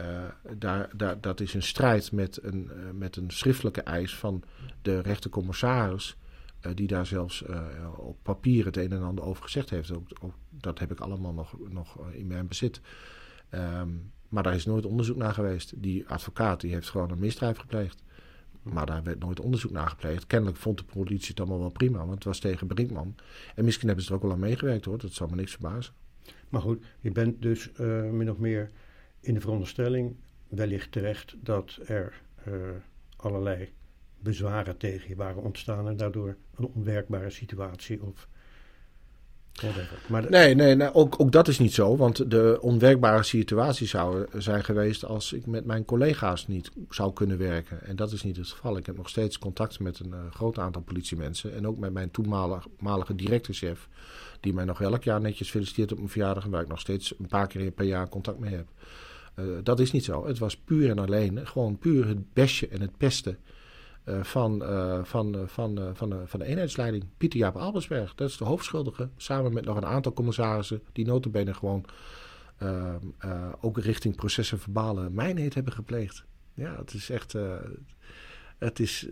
[0.00, 0.24] Uh,
[0.58, 4.42] daar, daar, dat is een strijd met een, uh, met een schriftelijke eis van
[4.82, 6.16] de rechtercommissaris.
[6.66, 7.44] Uh, die daar zelfs
[7.96, 9.92] op papier het een en ander over gezegd heeft.
[9.92, 12.80] Ook, dat heb ik allemaal nog, nog in mijn bezit.
[13.50, 15.82] Um, maar daar is nooit onderzoek naar geweest.
[15.82, 18.02] Die advocaat die heeft gewoon een misdrijf gepleegd.
[18.72, 20.26] Maar daar werd nooit onderzoek naar gepleegd.
[20.26, 23.14] Kennelijk vond de politie het allemaal wel prima, want het was tegen Brinkman.
[23.54, 25.94] En misschien hebben ze er ook wel aan meegewerkt hoor, dat zou me niks verbazen.
[26.48, 28.70] Maar goed, je bent dus uh, min of meer
[29.20, 30.16] in de veronderstelling
[30.48, 32.54] wellicht terecht dat er uh,
[33.16, 33.72] allerlei
[34.18, 38.28] bezwaren tegen je waren ontstaan en daardoor een onwerkbare situatie of
[40.06, 41.96] maar nee, nee, nee ook, ook dat is niet zo.
[41.96, 47.38] Want de onwerkbare situatie zou zijn geweest als ik met mijn collega's niet zou kunnen
[47.38, 47.84] werken.
[47.86, 48.76] En dat is niet het geval.
[48.76, 51.54] Ik heb nog steeds contact met een uh, groot aantal politiemensen.
[51.54, 53.88] En ook met mijn toenmalige directechef.
[54.40, 56.44] Die mij nog elk jaar netjes feliciteert op mijn verjaardag.
[56.44, 58.66] Waar ik nog steeds een paar keer per jaar contact mee heb.
[59.38, 60.26] Uh, dat is niet zo.
[60.26, 63.38] Het was puur en alleen gewoon puur het bestje en het pesten
[64.08, 67.04] uh, van, uh, van, uh, van, van, van de eenheidsleiding.
[67.16, 69.08] Pieter Jaap Albersberg, dat is de hoofdschuldige.
[69.16, 71.84] Samen met nog een aantal commissarissen die notabene gewoon
[73.60, 76.24] ook richting processen verbale mijnheid hebben gepleegd.
[76.54, 77.34] Ja, het is echt...
[78.58, 79.08] het is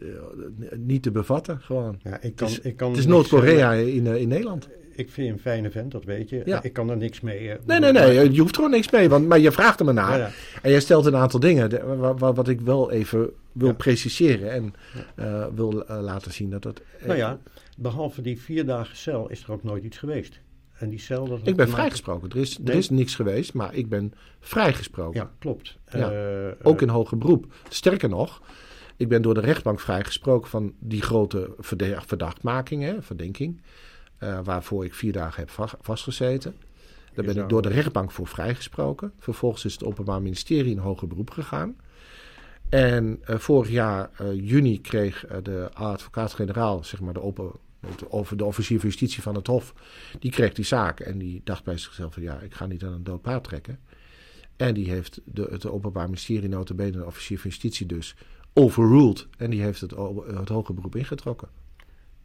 [0.77, 2.01] niet te bevatten, gewoon.
[2.03, 5.27] Ja, ik kan, het is, ik kan het is Noord-Korea in, in Nederland ik vind
[5.27, 6.43] je een fijne vent, dat weet je.
[6.45, 6.63] Ja.
[6.63, 7.43] Ik kan er niks mee.
[7.43, 8.33] Uh, nee, nee, nee.
[8.33, 9.09] Je hoeft gewoon niks mee.
[9.09, 10.19] Want, maar je vraagt er me naar.
[10.19, 10.31] Ja.
[10.63, 11.99] En jij stelt een aantal dingen.
[12.19, 14.53] wat, wat ik wel even wil preciseren.
[14.53, 14.75] En
[15.17, 16.81] uh, wil uh, laten zien dat dat...
[17.05, 17.39] nou ja,
[17.77, 20.41] behalve die vier dagen cel is er ook nooit iets geweest.
[20.79, 21.29] En die cel...
[21.29, 22.31] Dat ik ben vrijgesproken.
[22.31, 25.21] Er is, er is niks geweest, maar ik ben vrijgesproken.
[25.21, 25.77] Ja, klopt.
[26.63, 27.55] ook in hoger beroep.
[27.69, 28.43] Sterker nog...
[28.97, 31.55] Ik ben door de rechtbank vrijgesproken van die grote
[31.99, 33.61] verdachtmaking, hè, verdenking.
[34.25, 36.55] Uh, waarvoor ik vier dagen heb vastgezeten.
[37.15, 39.13] Daar ben ik door de rechtbank voor vrijgesproken.
[39.19, 41.77] Vervolgens is het Openbaar Ministerie in hoger beroep gegaan.
[42.69, 47.53] En uh, vorig jaar uh, juni kreeg de advocaat-generaal, zeg maar de, open,
[48.09, 49.75] over de officier van justitie van het Hof,
[50.19, 51.01] die kreeg die zaak.
[51.01, 53.79] En die dacht bij zichzelf van ja, ik ga niet aan een dood paard trekken.
[54.57, 58.17] En die heeft de, het Openbaar Ministerie, notabene de officier van justitie dus,
[58.53, 59.27] overruled.
[59.39, 59.91] En die heeft het,
[60.27, 61.49] het hoger beroep ingetrokken.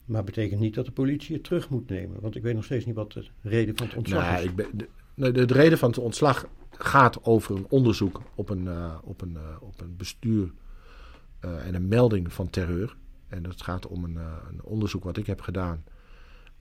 [0.09, 2.21] Maar betekent niet dat de politie het terug moet nemen.
[2.21, 4.43] Want ik weet nog steeds niet wat de reden van het ontslag nou, is.
[4.43, 4.87] Ik ben, de,
[5.31, 9.31] de, de, reden van het ontslag gaat over een onderzoek op een, uh, op een,
[9.31, 10.51] uh, op een bestuur
[11.45, 12.95] uh, en een melding van terreur.
[13.27, 14.15] En dat gaat om een,
[14.49, 15.83] een onderzoek wat ik heb gedaan.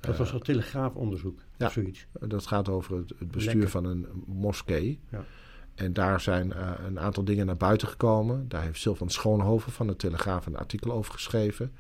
[0.00, 2.06] Dat was een telegraafonderzoek ja, of zoiets?
[2.12, 3.70] Dat gaat over het, het bestuur Lekker.
[3.70, 5.00] van een moskee.
[5.10, 5.24] Ja.
[5.74, 6.52] En daar zijn
[6.86, 8.48] een aantal dingen naar buiten gekomen.
[8.48, 11.72] Daar heeft Sylvan Schoonhoven van de Telegraaf een artikel over geschreven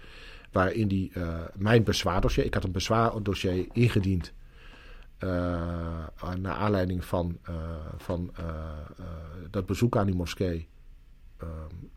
[0.52, 4.32] waarin die uh, mijn bezwaardossier, ik had een bezwaardossier ingediend.
[5.24, 5.28] Uh,
[6.38, 7.56] naar aanleiding van, uh,
[7.96, 8.34] van
[9.50, 10.68] dat bezoek aan die moskee.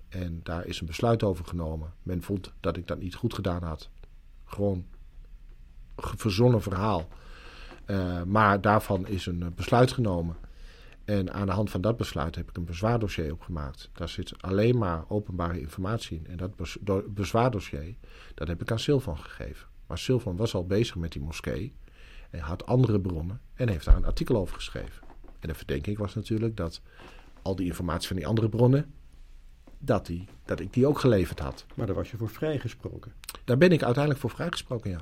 [0.10, 1.94] en daar is een besluit over genomen.
[2.04, 3.90] Men vond dat ik dat niet goed gedaan had.
[4.46, 4.86] Gewoon
[5.96, 7.08] verzonnen verhaal.
[8.26, 10.36] maar daarvan is een besluit genomen.
[11.12, 13.90] En aan de hand van dat besluit heb ik een bezwaardossier opgemaakt.
[13.94, 16.28] Daar zit alleen maar openbare informatie in.
[16.28, 17.96] En dat bezwaardossier,
[18.36, 19.68] dat heb ik aan Silvan gegeven.
[19.88, 21.74] Maar Silvan was al bezig met die moskee.
[22.30, 25.04] En had andere bronnen en heeft daar een artikel over geschreven.
[25.40, 26.82] En de verdenking was natuurlijk dat
[27.42, 28.94] al die informatie van die andere bronnen,
[29.80, 31.66] dat, die, dat ik die ook geleverd had.
[31.76, 33.14] Maar daar was je voor vrijgesproken.
[33.44, 35.02] Daar ben ik uiteindelijk voor vrijgesproken, ja.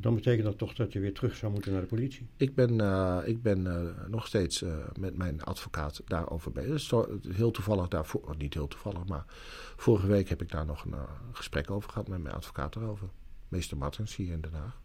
[0.00, 2.26] Dan betekent dat toch dat je weer terug zou moeten naar de politie?
[2.36, 7.06] Ik ben, uh, ik ben uh, nog steeds uh, met mijn advocaat daarover bezig.
[7.28, 9.24] Heel toevallig daarvoor, niet heel toevallig, maar
[9.76, 10.94] vorige week heb ik daar nog een
[11.32, 13.08] gesprek over gehad met mijn advocaat erover.
[13.48, 14.80] Meester Martens hier in Den Haag.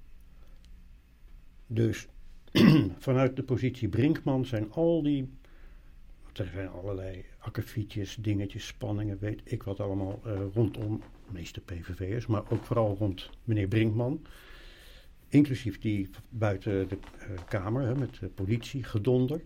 [1.68, 2.08] Dus
[2.98, 5.38] vanuit de positie Brinkman zijn al die.
[6.34, 10.22] Er zijn allerlei akkefietjes, dingetjes, spanningen, weet ik wat allemaal
[10.54, 14.22] rondom meeste PVV'ers, maar ook vooral rond meneer Brinkman
[15.34, 19.42] inclusief die buiten de uh, Kamer hè, met de politie, gedonder.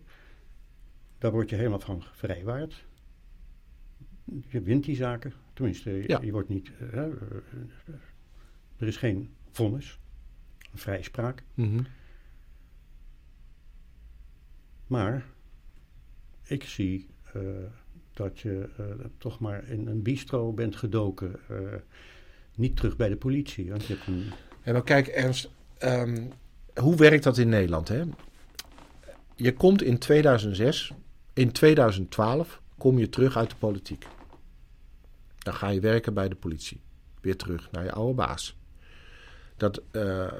[1.18, 2.86] Daar word je helemaal van vrijwaard.
[4.48, 5.34] Je wint die zaken.
[5.54, 6.72] Tenminste, je, je wordt niet.
[6.82, 6.98] Uh,
[8.78, 10.00] er is geen vonnis,
[10.72, 11.44] een vrijspraak.
[11.54, 11.86] Mm -hmm.
[14.88, 15.26] Maar
[16.44, 17.42] ik zie uh,
[18.14, 18.70] dat je
[19.18, 21.40] toch maar in een bistro bent gedoken.
[22.56, 23.70] niet terug bij de politie.
[23.70, 24.32] Want je hebt een...
[24.62, 25.50] En maar kijk, Ernst,
[25.84, 26.32] um,
[26.74, 27.88] hoe werkt dat in Nederland?
[27.88, 28.04] Hè?
[29.36, 30.94] Je komt in 2006,
[31.34, 34.08] in 2012 kom je terug uit de politiek.
[35.38, 36.82] Dan ga je werken bij de politie.
[37.22, 38.58] Weer terug naar je oude baas.
[39.58, 40.32] Dat, uh,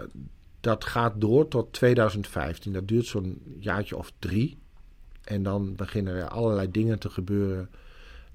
[0.60, 2.74] dat gaat door tot 2015.
[2.74, 4.58] Dat duurt zo'n jaartje of drie.
[5.24, 7.70] En dan beginnen er allerlei dingen te gebeuren.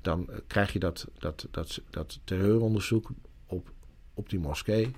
[0.00, 3.10] Dan krijg je dat, dat, dat, dat terreuronderzoek
[3.46, 3.72] op,
[4.14, 4.94] op die moskee.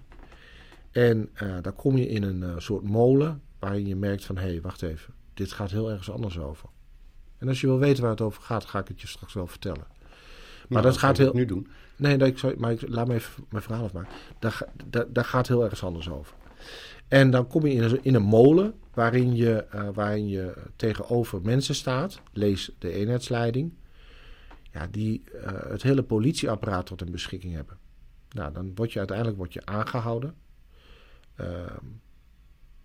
[0.94, 4.37] En uh, dan kom je in een uh, soort molen waarin je merkt van...
[4.37, 6.68] hé, hey, wacht even, dit gaat heel ergens anders over.
[7.38, 9.46] En als je wil weten waar het over gaat, ga ik het je straks wel
[9.46, 9.87] vertellen.
[9.88, 11.33] Maar nou, dat gaat heel...
[11.33, 11.68] nu doen.
[11.96, 14.12] Nee, nee ik zou, maar ik, laat me even mijn verhaal afmaken.
[14.38, 16.35] Daar, daar, daar gaat heel ergens anders over.
[17.09, 21.40] En dan kom je in een, in een molen waarin je, uh, waarin je tegenover
[21.42, 22.20] mensen staat.
[22.33, 23.72] Lees de eenheidsleiding.
[24.72, 25.22] Ja, die
[25.68, 27.78] het hele politieapparaat tot hun beschikking hebben.
[28.30, 30.35] Nou, dan word je uiteindelijk word je aangehouden.
[31.37, 31.77] Uh,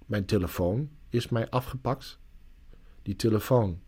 [0.06, 2.20] mijn telefoon is mij afgepakt.
[3.02, 3.82] Die telefoon,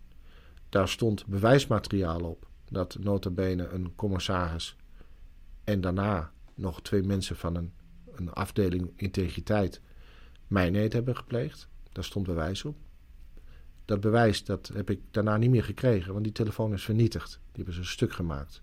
[0.70, 2.48] daar stond bewijsmateriaal op.
[2.70, 4.76] Dat nota bene een commissaris
[5.64, 7.74] en daarna nog twee mensen van een,
[8.12, 9.82] een afdeling integriteit
[10.48, 11.68] mijnheid hebben gepleegd.
[11.92, 12.78] Daar stond bewijs op.
[13.86, 17.30] Dat bewijs dat heb ik daarna niet meer gekregen, want die telefoon is vernietigd.
[17.32, 18.62] Die hebben ze een stuk gemaakt.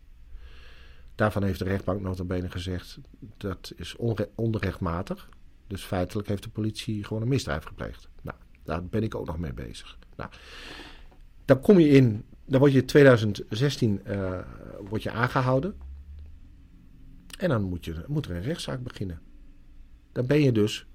[1.15, 2.99] Daarvan heeft de rechtbank nota bene gezegd
[3.37, 5.29] dat is onre onrechtmatig.
[5.69, 8.09] Dus feitelijk heeft de politie gewoon een misdrijf gepleegd.
[8.23, 9.99] Nou, daar ben ik ook nog mee bezig.
[10.17, 10.31] Nou,
[11.45, 14.41] dan kom je in, dan word je in 2016 uh,
[14.89, 15.77] word je aangehouden.
[17.39, 19.21] En dan moet, je, moet er een rechtszaak beginnen.
[20.13, 20.87] Dan ben je dus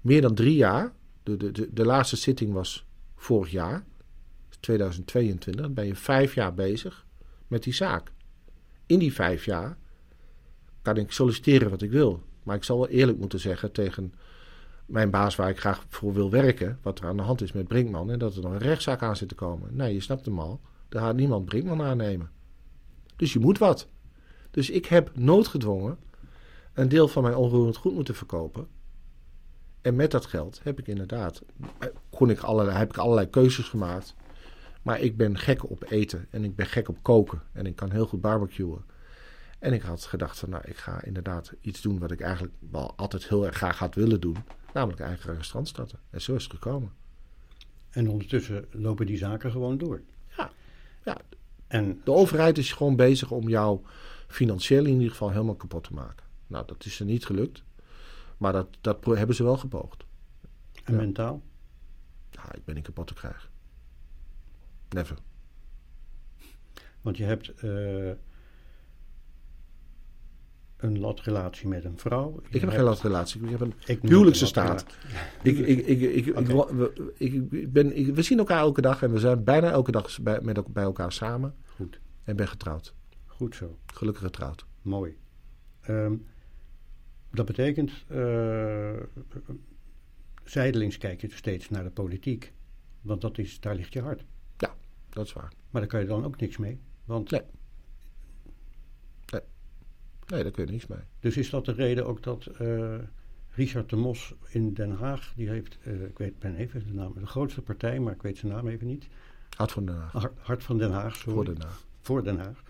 [0.00, 0.92] meer dan drie jaar.
[1.22, 3.84] De, de, de, de laatste zitting was vorig jaar,
[4.60, 5.62] 2022.
[5.62, 7.06] Dan ben je vijf jaar bezig
[7.46, 8.12] met die zaak.
[8.86, 9.78] In die vijf jaar
[10.82, 12.22] kan ik solliciteren wat ik wil.
[12.50, 14.14] Maar ik zal wel eerlijk moeten zeggen tegen
[14.86, 17.68] mijn baas waar ik graag voor wil werken, wat er aan de hand is met
[17.68, 19.76] Brinkman, en dat er nog een rechtszaak aan zit te komen.
[19.76, 20.60] Nee, je snapt hem al.
[20.88, 22.30] Daar gaat niemand Brinkman aannemen.
[23.16, 23.88] Dus je moet wat.
[24.50, 25.98] Dus ik heb noodgedwongen
[26.74, 28.66] een deel van mijn onroerend goed moeten verkopen.
[29.80, 31.42] En met dat geld heb ik inderdaad,
[32.10, 34.14] kon ik allerlei, heb ik allerlei keuzes gemaakt.
[34.82, 37.42] Maar ik ben gek op eten en ik ben gek op koken.
[37.52, 38.84] En ik kan heel goed barbecuen.
[39.60, 42.96] En ik had gedacht van, nou, ik ga inderdaad iets doen wat ik eigenlijk wel
[42.96, 44.36] altijd heel erg graag had willen doen.
[44.72, 45.98] Namelijk eigen restaurant starten.
[46.10, 46.92] En zo is het gekomen.
[47.90, 50.02] En ondertussen lopen die zaken gewoon door.
[50.36, 50.50] Ja,
[51.04, 51.16] ja.
[51.66, 53.80] En de overheid is gewoon bezig om jou
[54.26, 56.26] financieel in ieder geval helemaal kapot te maken.
[56.46, 57.62] Nou, dat is er niet gelukt.
[58.36, 60.04] Maar dat, dat hebben ze wel gepoogd.
[60.84, 61.00] En ja.
[61.00, 61.42] mentaal?
[62.30, 63.48] Ja, ik ben niet kapot te krijgen.
[64.88, 65.18] Never.
[67.00, 67.62] Want je hebt...
[67.62, 68.12] Uh
[70.80, 72.40] een latrelatie met een vrouw.
[72.50, 73.42] Ik heb geen latrelatie.
[73.42, 74.86] Ik heb een huwelijkse staat.
[75.42, 76.90] Ik, ik, ik, ik, okay.
[77.16, 80.20] ik, ik, ben, ik, we zien elkaar elke dag en we zijn bijna elke dag
[80.22, 81.54] bij, met, bij elkaar samen.
[81.64, 82.00] Goed.
[82.24, 82.94] En ben getrouwd.
[83.26, 83.78] Goed zo.
[83.86, 84.66] Gelukkig getrouwd.
[84.82, 85.16] Mooi.
[85.88, 86.26] Um,
[87.30, 88.90] dat betekent, uh,
[90.44, 92.52] zijdelings kijk je steeds naar de politiek.
[93.00, 94.24] Want dat is, daar ligt je hart.
[94.56, 94.74] Ja,
[95.08, 95.52] dat is waar.
[95.70, 96.80] Maar daar kan je dan ook niks mee.
[97.04, 97.40] Want nee.
[100.30, 100.98] Nee, daar kun je niks mee.
[101.20, 102.94] Dus is dat de reden ook dat uh,
[103.50, 107.12] Richard de Mos in Den Haag, die heeft, uh, ik weet, ben even de naam,
[107.18, 109.06] de grootste partij, maar ik weet zijn naam even niet.
[109.56, 110.12] Hart van Den Haag.
[110.12, 111.32] Hart, Hart van Den Haag, sorry.
[111.34, 111.84] Voor Den Haag.
[112.00, 112.62] Voor Den Haag.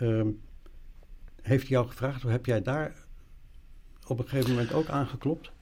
[0.00, 0.40] Um,
[1.42, 2.94] heeft hij jou gevraagd, of heb jij daar
[4.06, 5.52] op een gegeven moment ook aangeklopt?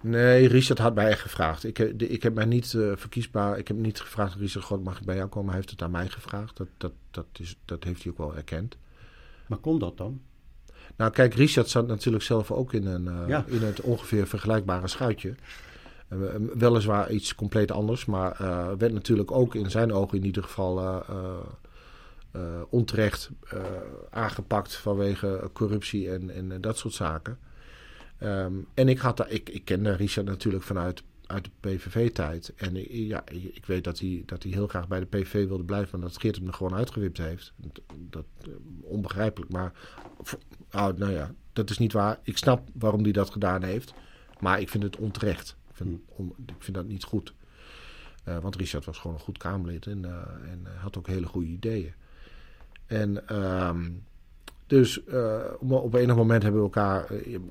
[0.00, 1.64] Nee, Richard had mij gevraagd.
[1.64, 3.58] Ik, heb- de- ik heb mij niet eh, verkiesbaar.
[3.58, 5.48] Ik heb niet gevraagd, Richard, God, mag ik bij jou komen?
[5.48, 6.56] Hij heeft het aan mij gevraagd.
[6.56, 8.76] Dat, dat, dat, is, dat heeft hij ook wel erkend.
[9.46, 10.20] Maar kon dat dan?
[10.96, 13.44] Nou, kijk, Richard zat natuurlijk zelf ook in, een, eh, Ja.
[13.46, 15.34] in het ongeveer vergelijkbare schuitje.
[16.08, 18.36] Eh, eh, weliswaar iets compleet anders, maar
[18.78, 21.04] werd natuurlijk ook in zijn ogen in ieder geval
[22.68, 23.30] onterecht
[24.10, 27.38] aangepakt vanwege corruptie en, en dat soort zaken.
[28.18, 32.52] Ehm, en ik, had daar, ik, ik kende Richard natuurlijk vanuit uit de PVV-tijd.
[32.56, 32.74] En
[33.06, 36.08] ja, ik weet dat hij, dat hij heel graag bij de PVV wilde blijven, maar
[36.08, 37.52] dat Geert hem er gewoon uitgewipt heeft.
[38.10, 38.48] Dat, eh,
[38.80, 39.72] onbegrijpelijk, maar
[40.70, 42.18] ah, nou ja, dat is niet waar.
[42.22, 43.94] Ik snap waarom hij dat gedaan heeft,
[44.40, 45.56] maar ik vind het onterecht.
[45.68, 46.00] Ik vind,
[46.46, 47.34] ik vind dat niet goed.
[48.24, 51.48] Eh, want Richard was gewoon een goed Kamerlid en, eh, en had ook hele goede
[51.48, 51.92] ideeën.
[52.86, 53.90] En ehm,
[54.66, 55.04] dus
[55.58, 57.02] op, enig moment hebben we elkaar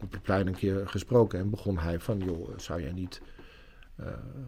[0.02, 1.40] op het plein een keer gesproken.
[1.40, 3.22] En begon hij van, joh, zou jij niet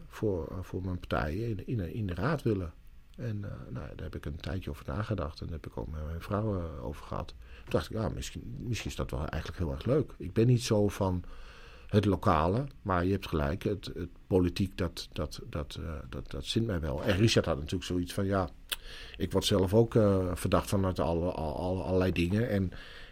[0.07, 2.73] voor, voor mijn partij in, in, in de raad willen?
[3.21, 5.39] En eh, nou, daar heb ik een tijdje over nagedacht.
[5.39, 7.27] En daar heb ik ook met mijn vrouw eh, over gehad.
[7.27, 10.13] Toen dacht ik, ja, misschien, misschien is dat wel eigenlijk heel erg leuk.
[10.17, 11.23] Ik ben niet zo van
[11.87, 13.63] het lokale, maar je hebt gelijk.
[13.63, 17.03] Het, het politiek, dat, dat, dat, eh, dat, dat zint mij wel.
[17.03, 18.49] En Richard had natuurlijk zoiets van, ja,
[19.17, 22.49] ik word zelf ook eh, verdacht van het alle, al, al- allerlei dingen.
[22.49, 22.71] En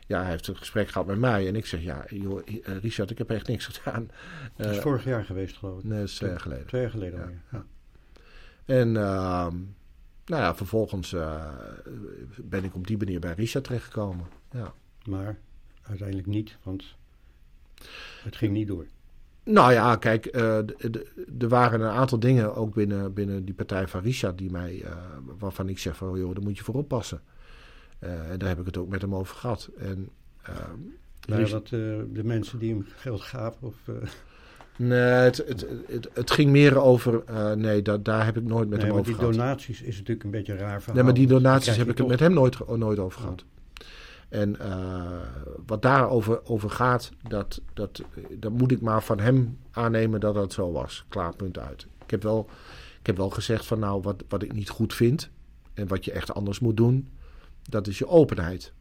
[0.10, 1.47] ja, hij heeft een gesprek gehad met mij.
[1.47, 4.10] En ik zeg, ja, joh, eh, Richard, ik heb echt niks gedaan.
[4.55, 5.84] Dat is Eh, vorig jaar geweest, geloof ik.
[5.84, 6.66] nee, dat is twee jaar geleden.
[6.68, 7.24] Twee jaar geleden Ja.
[7.26, 7.41] alweer.
[7.51, 7.66] Ja.
[8.66, 9.55] En ehm,
[10.26, 11.45] nou ja, vervolgens eh,
[12.38, 14.26] ben ik op die manier bij Richard terechtgekomen.
[14.51, 14.74] Ja.
[15.05, 15.38] Maar
[15.82, 16.84] uiteindelijk niet, want
[18.24, 18.86] het ging niet door.
[19.43, 24.38] Nou ja, kijk, er waren een aantal dingen ook binnen, binnen die partij van Richard
[24.38, 24.84] die mij,
[25.39, 27.22] waarvan ik zeg van, joh, daar moet je voor oppassen.
[28.00, 29.70] Eh, en daar heb ik het ook met hem over gehad.
[29.78, 30.10] En,
[30.43, 30.56] ehm,
[31.28, 33.58] Waren Richard- dat eh, de mensen die hem geld gaven?
[33.68, 33.93] Of, eh,
[34.78, 37.24] nee, het, het, het, het ging meer over,
[37.58, 39.34] nee, da, daar heb ik nooit met nee, hem over die gehad.
[39.34, 40.95] donaties is natuurlijk een beetje een raar verhaal.
[40.95, 43.43] Nee, maar die want donaties heb ik het met hem nooit, ge- nooit over gehad.
[44.30, 44.58] En
[45.66, 48.02] wat daarover over gaat, dat, dat,
[48.39, 51.06] dat moet ik maar van hem aannemen dat dat zo was.
[51.08, 51.88] Klaar, punt uit.
[52.04, 52.50] Ik heb wel,
[53.00, 55.30] ik heb wel gezegd van nou, wat, wat ik niet goed vind
[55.74, 57.08] en wat je echt anders moet doen,
[57.70, 58.74] dat is je openheid.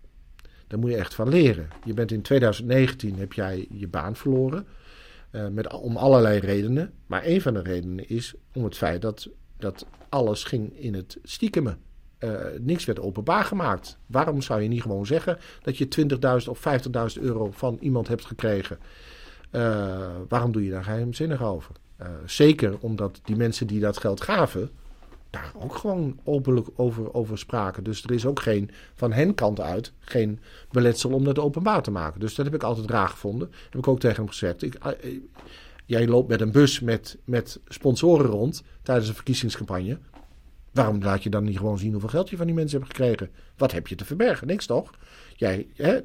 [0.66, 1.68] Daar moet je echt van leren.
[1.84, 4.66] Je bent in 2019 heb jij je baan verloren.
[5.30, 6.92] eh, met, om allerlei redenen.
[7.06, 9.28] Maar een van de redenen is om het feit dat,
[9.58, 11.76] dat alles ging in het stiekeme.
[12.18, 12.30] Eh,
[12.60, 13.98] niks werd openbaar gemaakt.
[14.06, 15.88] Waarom zou je niet gewoon zeggen dat je
[16.42, 16.58] 20.000 of
[17.16, 18.78] 50.000 euro van iemand hebt gekregen?
[19.50, 21.74] Eh, waarom doe je daar geheimzinnig over?
[22.24, 24.70] Zeker omdat die mensen die dat geld gaven,
[25.30, 27.84] daar ook gewoon openlijk over, over spraken.
[27.84, 31.90] Dus er is ook geen, van hen kant uit, geen beletsel om dat openbaar te
[31.90, 32.20] maken.
[32.20, 33.50] Dus dat heb ik altijd raar gevonden.
[33.64, 34.62] Heb ik ook tegen hem gezegd.
[34.62, 35.20] Ik, eh, eh,
[35.84, 39.98] jij loopt met een bus met, met sponsoren rond tijdens een verkiezingscampagne.
[40.70, 43.30] Waarom laat je dan niet gewoon zien hoeveel geld je van die mensen hebt gekregen?
[43.56, 44.46] Wat heb je te verbergen?
[44.46, 44.90] Niks toch?
[45.36, 46.00] Jij, hè?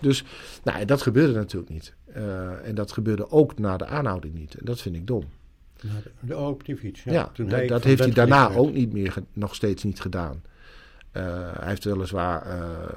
[0.00, 0.24] Dus
[0.64, 1.94] nou, dat gebeurde natuurlijk niet.
[2.12, 4.54] Eh, en dat gebeurde ook na de aanhouding niet.
[4.54, 5.24] En dat vind ik dom.
[6.20, 7.04] De, oh, op die fiets.
[7.04, 8.60] Ja, Ja, toen dat, heeft hij daarna werd.
[8.60, 10.42] ook niet meer, nog steeds niet gedaan.
[11.10, 11.22] Eh,
[11.58, 12.88] hij heeft weliswaar, eh,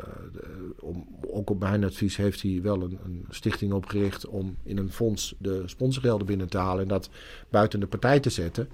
[0.79, 4.91] om, ook op mijn advies, heeft hij wel een, een stichting opgericht om in een
[4.91, 7.09] fonds de sponsorgelden binnen te halen en dat
[7.49, 8.69] buiten de partij te zetten.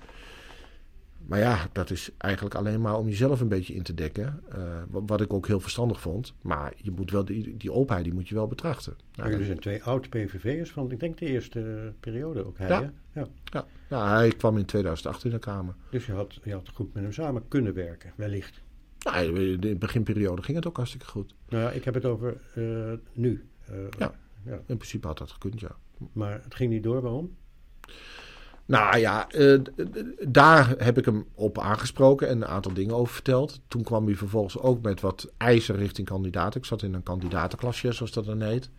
[1.28, 4.42] Maar ja, dat is eigenlijk alleen maar om jezelf een beetje in te dekken.
[4.50, 4.60] eh,
[4.90, 6.34] wat, wat ik ook heel verstandig vond.
[6.42, 8.94] Maar je moet wel die, die openheid die moet je wel betrachten.
[9.16, 12.68] Nou, jullie zijn twee oud-PVV'ers van, ik denk de eerste periode ook hij.
[13.14, 13.28] Ja.
[13.44, 13.66] Ja.
[13.92, 15.76] Ja, hij kwam in 2008 in de Kamer.
[15.90, 18.62] Dus je had, je had goed met hem samen kunnen werken, wellicht.
[19.00, 21.36] Nou, in de beginperiode ging het ook hartstikke goed.
[21.50, 23.46] Nou ja, ik heb het over eh, nu.
[23.66, 24.14] Eh, Ja.
[24.46, 24.54] ja.
[24.66, 25.76] In principe had dat gekund, ja.
[26.14, 27.36] Maar het ging niet door, waarom?
[28.66, 29.60] Nou ja, eh,
[30.28, 33.60] daar heb ik hem op aangesproken en een aantal dingen over verteld.
[33.68, 36.60] Toen kwam hij vervolgens ook met wat eisen richting kandidaten.
[36.60, 38.70] Ik zat in een kandidatenklasje, zoals dat dan heet.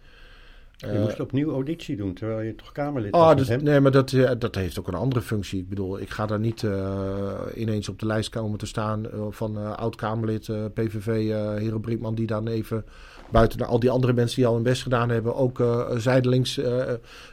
[0.82, 3.90] Je Eh, moest opnieuw auditie doen, terwijl je toch Kamerlid Oh, was dus, nee, maar
[3.90, 5.60] dat, eh, dat heeft ook een andere functie.
[5.60, 9.76] Ik bedoel, ik ga daar niet eh, ineens op de lijst komen te staan van
[9.76, 12.84] oud-Kamerlid uh, PVV, eh Hero Brinkman, die dan even
[13.30, 15.62] buiten al die andere mensen die al hun best gedaan hebben, ook
[15.96, 16.60] zijdelings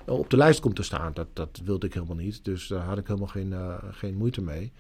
[0.06, 1.12] op de lijst komt te staan.
[1.14, 2.46] Dat, dat wilde ik helemaal niet.
[2.46, 3.54] Dus daar had ik helemaal geen,
[3.92, 4.72] geen moeite mee.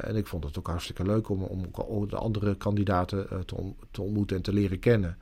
[0.00, 4.02] En ik vond het ook hartstikke leuk om, om de andere kandidaten te, on- te
[4.02, 5.16] ontmoeten en te leren kennen.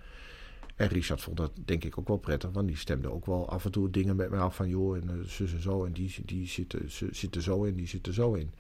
[0.75, 3.65] En Richard vond dat denk ik ook wel prettig, want die stemde ook wel af
[3.65, 6.15] en toe dingen met mij af van joh, en uh, zus en zo, en die,
[6.25, 8.51] die zitten, zitten zo in, die zitten zo in.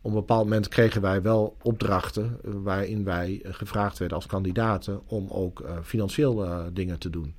[0.00, 4.26] Op een bepaald moment kregen wij wel opdrachten uh, waarin wij uh, gevraagd werden als
[4.26, 7.34] kandidaten om ook financieel dingen te doen.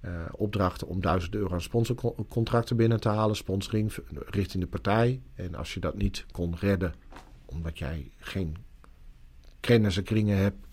[0.00, 3.92] eh, opdrachten om 1000 euro aan sponsorcontracten binnen te halen, sponsoring
[4.26, 5.20] richting de partij.
[5.34, 6.94] En als je dat niet kon redden,
[7.44, 8.56] omdat jij geen
[9.60, 10.00] kennis
[10.36, 10.66] hebt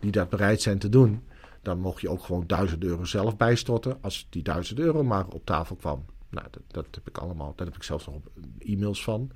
[0.00, 1.22] die dat bereid zijn te doen,
[1.66, 5.44] dan mocht je ook gewoon 1000 euro zelf bijstorten als die 1000 euro maar op
[5.44, 6.04] tafel kwam.
[6.28, 8.16] Nou, dat, dat heb ik allemaal, daar heb ik zelfs nog
[8.58, 9.30] e-mails van.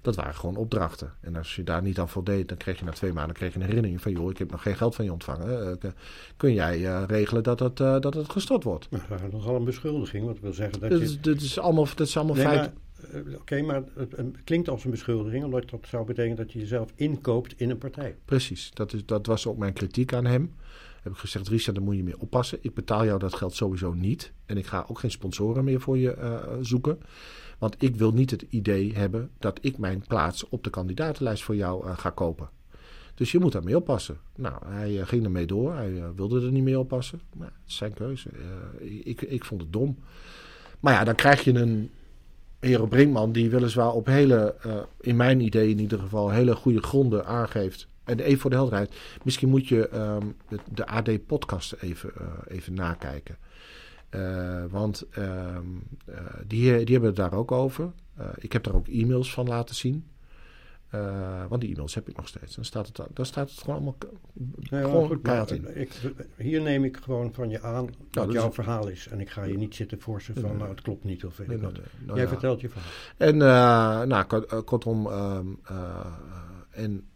[0.00, 1.12] Dat waren gewoon opdrachten.
[1.20, 3.60] En als je daar niet aan voldeed, dan kreeg je na twee maanden kreeg je
[3.60, 4.12] een herinnering van...
[4.12, 5.78] joh, ik heb nog geen geld van je ontvangen.
[5.84, 5.90] Uh,
[6.36, 8.90] kun jij uh, regelen dat het, uh, dat het gestort wordt?
[8.90, 10.26] Nou, dat is nogal een beschuldiging.
[10.26, 11.20] Wat wil zeggen dat, dat je...
[11.20, 12.74] Dit is allemaal, dat is allemaal nee, feiten.
[13.14, 15.44] Oké, okay, maar het, het, klinkt als een beschuldiging...
[15.44, 18.16] omdat dat zou betekenen dat je jezelf inkoopt in een partij.
[18.24, 20.52] Precies, dat, is, dat was ook mijn kritiek aan hem
[21.06, 22.58] heb ik gezegd, Richard, daar moet je mee oppassen.
[22.60, 24.32] Ik betaal jou dat geld sowieso niet.
[24.46, 26.98] En ik ga ook geen sponsoren meer voor je uh, zoeken.
[27.58, 31.56] Want ik wil niet het idee hebben dat ik mijn plaats op de kandidatenlijst voor
[31.56, 32.48] jou uh, ga kopen.
[33.14, 34.18] Dus je moet daarmee oppassen.
[34.36, 35.74] Nou, hij uh, ging ermee door.
[35.74, 37.20] Hij wilde er niet mee oppassen.
[37.36, 38.30] Maar het is zijn keuze.
[38.80, 39.98] ik, ik vond het dom.
[40.80, 41.90] Maar ja, dan krijg je een
[42.60, 44.54] Hero Brinkman die weliswaar op hele,
[45.00, 48.94] in mijn idee in ieder geval, hele goede gronden aangeeft en even voor de helderheid,
[49.24, 53.36] misschien moet je um, de, de AD-podcast even, uh, even nakijken.
[54.10, 55.58] Uh, want uh,
[56.46, 57.92] die, die hebben het daar ook over.
[58.36, 60.10] ik heb daar ook e-mails van laten zien.
[61.48, 62.54] want die e-mails heb ik nog steeds.
[62.54, 63.96] Dan staat het, dan staat het gewoon allemaal
[64.58, 65.80] ja, gewoon goed, maar, in.
[65.80, 65.92] Ik,
[66.36, 69.08] hier neem ik gewoon van je aan nou, wat jouw verhaal is.
[69.08, 71.46] En ik ga je niet zitten forsen van nee, nou, het klopt niet of weet
[71.46, 71.72] nee, ik wat.
[71.72, 72.28] Nou, Jij ja.
[72.28, 72.90] vertelt je verhaal.
[73.16, 73.36] En
[74.08, 74.24] nou,
[74.62, 75.60] kortom, um,
[76.70, 77.06] en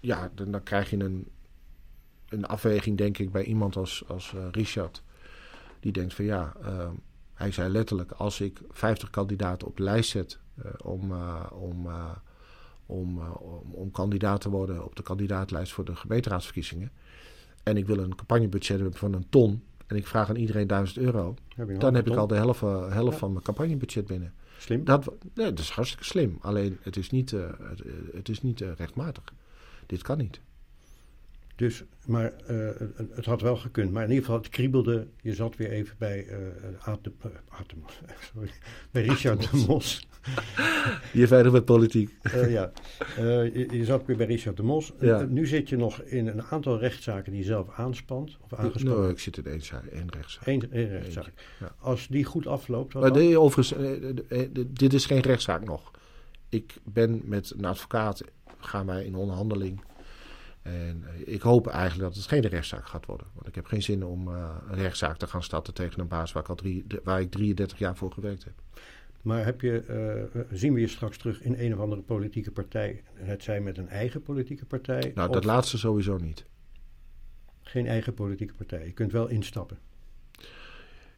[0.00, 1.28] ja, dan, dan, krijg je een,
[2.28, 5.02] een afweging, denk ik, bij iemand als, als uh, Richard.
[5.80, 6.90] Die denkt van ja, uh,
[7.34, 11.12] hij zei letterlijk: als ik 50 kandidaten op de lijst zet uh, om,
[11.52, 11.88] om,
[12.86, 16.90] om, om, om, kandidaat te worden op de kandidaatlijst voor de gemeenteraadsverkiezingen.
[17.62, 19.62] En ik wil een campagnebudget hebben van een ton.
[19.86, 21.34] En ik vraag aan iedereen 1000 euro.
[21.54, 23.18] Heb dan heb ik al de helft, helft ja.
[23.18, 24.32] van mijn campagnebudget binnen.
[24.58, 24.84] Slim.
[24.84, 26.38] Dat, nee, dat is hartstikke slim.
[26.40, 27.82] Alleen het is niet, het,
[28.12, 29.24] het, is niet rechtmatig
[29.88, 30.40] dit kan niet.
[31.58, 32.68] Dus, maar uh,
[33.14, 33.92] het had wel gekund.
[33.92, 35.06] Maar in ieder geval, het kriebelde.
[35.20, 37.32] Je zat weer even bij, uh, Atem, uh,
[38.32, 38.50] sorry,
[38.90, 40.06] bij Richard de Mos.
[41.12, 42.14] Je verder met politiek.
[42.22, 42.72] Uh, ja,
[43.16, 44.92] je, je, zat weer bij Richard de Mos.
[45.00, 45.22] Ja.
[45.22, 48.82] nu zit je nog in een aantal rechtszaken die je zelf aanspant of.
[48.82, 50.46] Nou, ik zit in één, zaak, één rechtszaak.
[50.46, 51.32] Eén, één rechtszaak.
[51.60, 51.74] Ja.
[51.78, 52.94] Als die goed afloopt...
[52.94, 53.74] Maar nee, overigens,
[54.68, 55.90] dit is geen rechtszaak nog.
[56.48, 58.22] Ik ben met een advocaat
[58.58, 59.80] gaan wij in onderhandeling.
[60.62, 63.26] En eh, ik hoop eigenlijk dat het geen rechtszaak gaat worden.
[63.34, 66.32] Want ik heb geen zin om uh, een rechtszaak te gaan starten tegen een baas
[66.32, 68.54] waar ik, al drie, waar ik 33 jaar voor gewerkt heb.
[69.22, 73.02] Maar heb je, uh, zien we je straks terug in een of andere politieke partij?
[73.14, 75.12] Het zij met een eigen politieke partij?
[75.14, 76.44] Nou, dat laatste sowieso niet.
[77.62, 78.84] Geen eigen politieke partij.
[78.84, 79.78] Je kunt wel instappen.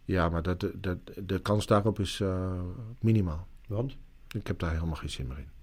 [0.05, 2.63] Ja, maar dat, dat, de kans daarop is uh,
[3.01, 3.47] minimaal.
[3.67, 3.97] Want?
[4.35, 5.60] Ik heb daar helemaal geen zin meer in.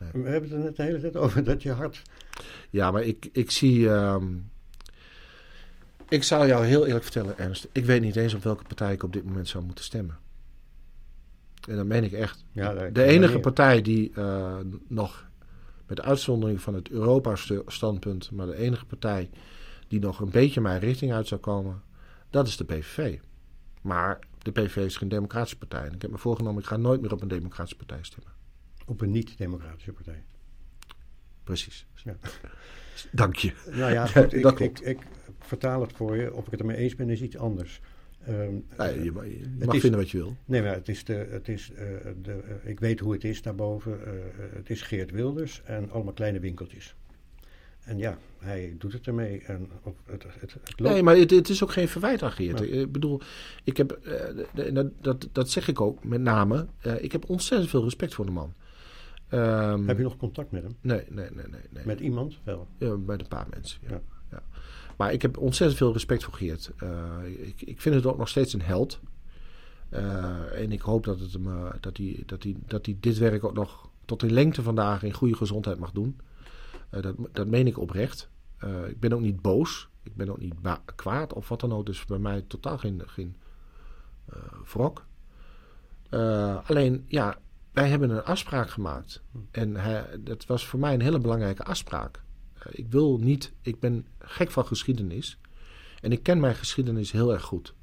[0.00, 2.02] We hebben het er net de hele tijd over dat je hart.
[2.70, 3.88] Ja, maar ik, ik zie.
[3.88, 4.50] Um,
[6.08, 7.68] ik zal jou heel eerlijk vertellen, Ernst.
[7.72, 10.18] Ik weet niet eens op welke partij ik op dit moment zou moeten stemmen.
[11.68, 12.44] En dat meen ik echt.
[12.52, 14.56] Ja, de enige partij die uh,
[14.88, 15.28] nog,
[15.86, 19.30] met uitzondering van het Europa-standpunt, maar de enige partij
[19.88, 21.82] die nog een beetje mijn richting uit zou komen,
[22.30, 23.18] dat is de PVV.
[23.82, 25.86] Maar de PVV is geen democratische partij.
[25.86, 28.39] En ik heb me voorgenomen, ik ga nooit meer op een democratische partij stemmen
[28.90, 30.22] op een niet-democratische partij.
[31.44, 31.86] Precies.
[32.04, 32.16] Ja.
[33.12, 33.52] Dank je.
[33.70, 34.98] Nou ja, goed, ik, ik, ik,
[35.38, 36.34] vertaal het voor je.
[36.34, 37.80] Of ik het ermee eens ben, is iets anders.
[38.28, 39.12] Um, je, je
[39.64, 40.36] mag is, vinden wat je wil.
[40.44, 41.78] Nee, maar het is de, het is, uh,
[42.22, 44.00] de, uh, ik weet hoe het is daarboven.
[44.00, 44.12] Uh,
[44.52, 46.94] het is Geert Wilders en allemaal kleine winkeltjes.
[47.80, 49.42] En ja, hij doet het ermee.
[49.42, 49.68] En
[50.04, 50.92] het, het, het loopt.
[50.92, 52.60] Nee, maar het, het, is ook geen verwijt aan Geert.
[52.60, 53.20] Ik bedoel,
[53.64, 53.98] ik heb,
[55.00, 56.66] dat, dat zeg ik ook met name.
[57.00, 58.54] ik heb ontzettend veel respect voor de man.
[59.32, 60.76] Um, Heb je nog contact met hem?
[60.80, 61.46] Nee, nee, nee.
[61.46, 61.86] nee, nee.
[61.86, 62.68] Met iemand wel?
[62.78, 64.00] Ja, met een paar mensen, ja.
[64.30, 64.42] ja.
[64.96, 66.70] Maar ik heb ontzettend veel respect voor Geert.
[66.82, 69.00] Uh, ik, ik vind het ook nog steeds een held.
[69.90, 73.18] Uh, en ik hoop dat, het hem, uh, dat, hij, dat, hij, dat hij dit
[73.18, 76.20] werk ook nog tot in lengte vandaag in goede gezondheid mag doen.
[76.90, 78.30] dat, dat meen ik oprecht.
[78.88, 79.88] ik ben ook niet boos.
[80.02, 80.54] Ik ben ook niet
[80.94, 81.86] kwaad of wat dan ook.
[81.86, 83.36] Dus bij mij totaal geen, geen
[84.64, 85.06] wrok.
[86.66, 87.38] alleen, ja,
[87.72, 89.22] wij hebben een afspraak gemaakt.
[89.50, 92.22] En hij, dat was voor mij een hele belangrijke afspraak.
[92.58, 95.38] Uh, ik wil niet, ik ben gek van geschiedenis.
[96.00, 97.74] En ik ken mijn geschiedenis heel erg goed.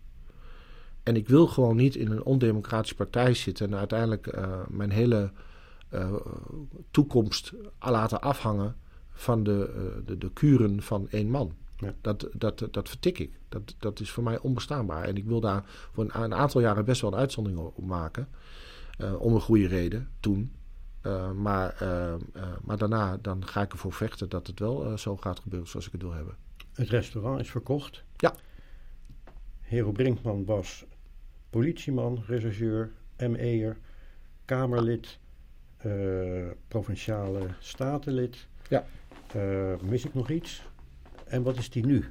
[1.03, 5.31] En ik wil gewoon niet in een ondemocratische partij zitten en uiteindelijk uh, mijn hele
[5.93, 6.13] uh,
[6.91, 8.75] toekomst laten afhangen
[9.11, 11.55] van de, de, de, kuren van één man.
[11.77, 11.93] Ja.
[12.01, 13.39] Dat, dat, dat vertik ik.
[13.49, 15.03] Dat, dat is voor mij onbestaanbaar.
[15.03, 15.63] En ik wil daar
[15.93, 18.27] voor een, een aantal jaren best wel een uitzondering op maken.
[18.97, 20.51] Eh, om een goede reden, toen.
[21.01, 22.13] Eh, maar, eh,
[22.61, 25.91] maar daarna dan ga ik ervoor vechten dat het wel zo gaat gebeuren zoals ik
[25.91, 26.35] het wil hebben.
[26.73, 28.03] Het restaurant is verkocht.
[28.17, 28.35] Ja.
[29.61, 30.85] Hero Brinkman was
[31.49, 33.77] politieman, rechercheur, ME'er,
[34.45, 35.19] Kamerlid,
[36.67, 38.47] provinciale statenlid.
[38.69, 38.85] Ja.
[39.81, 40.63] Mis ik nog iets?
[41.25, 42.05] En wat is die nu?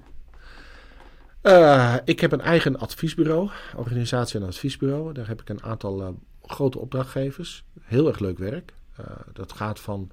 [2.05, 5.12] Ik heb een eigen adviesbureau, organisatie- en adviesbureau.
[5.12, 6.16] Daar heb ik een aantal
[6.47, 7.65] grote opdrachtgevers.
[7.81, 8.75] Heel erg leuk werk.
[8.97, 10.11] Eh, dat gaat van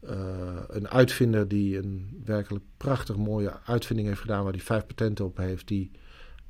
[0.00, 5.24] eh, een uitvinder die een werkelijk prachtig mooie uitvinding heeft gedaan, waar hij vijf patenten
[5.24, 5.90] op heeft, die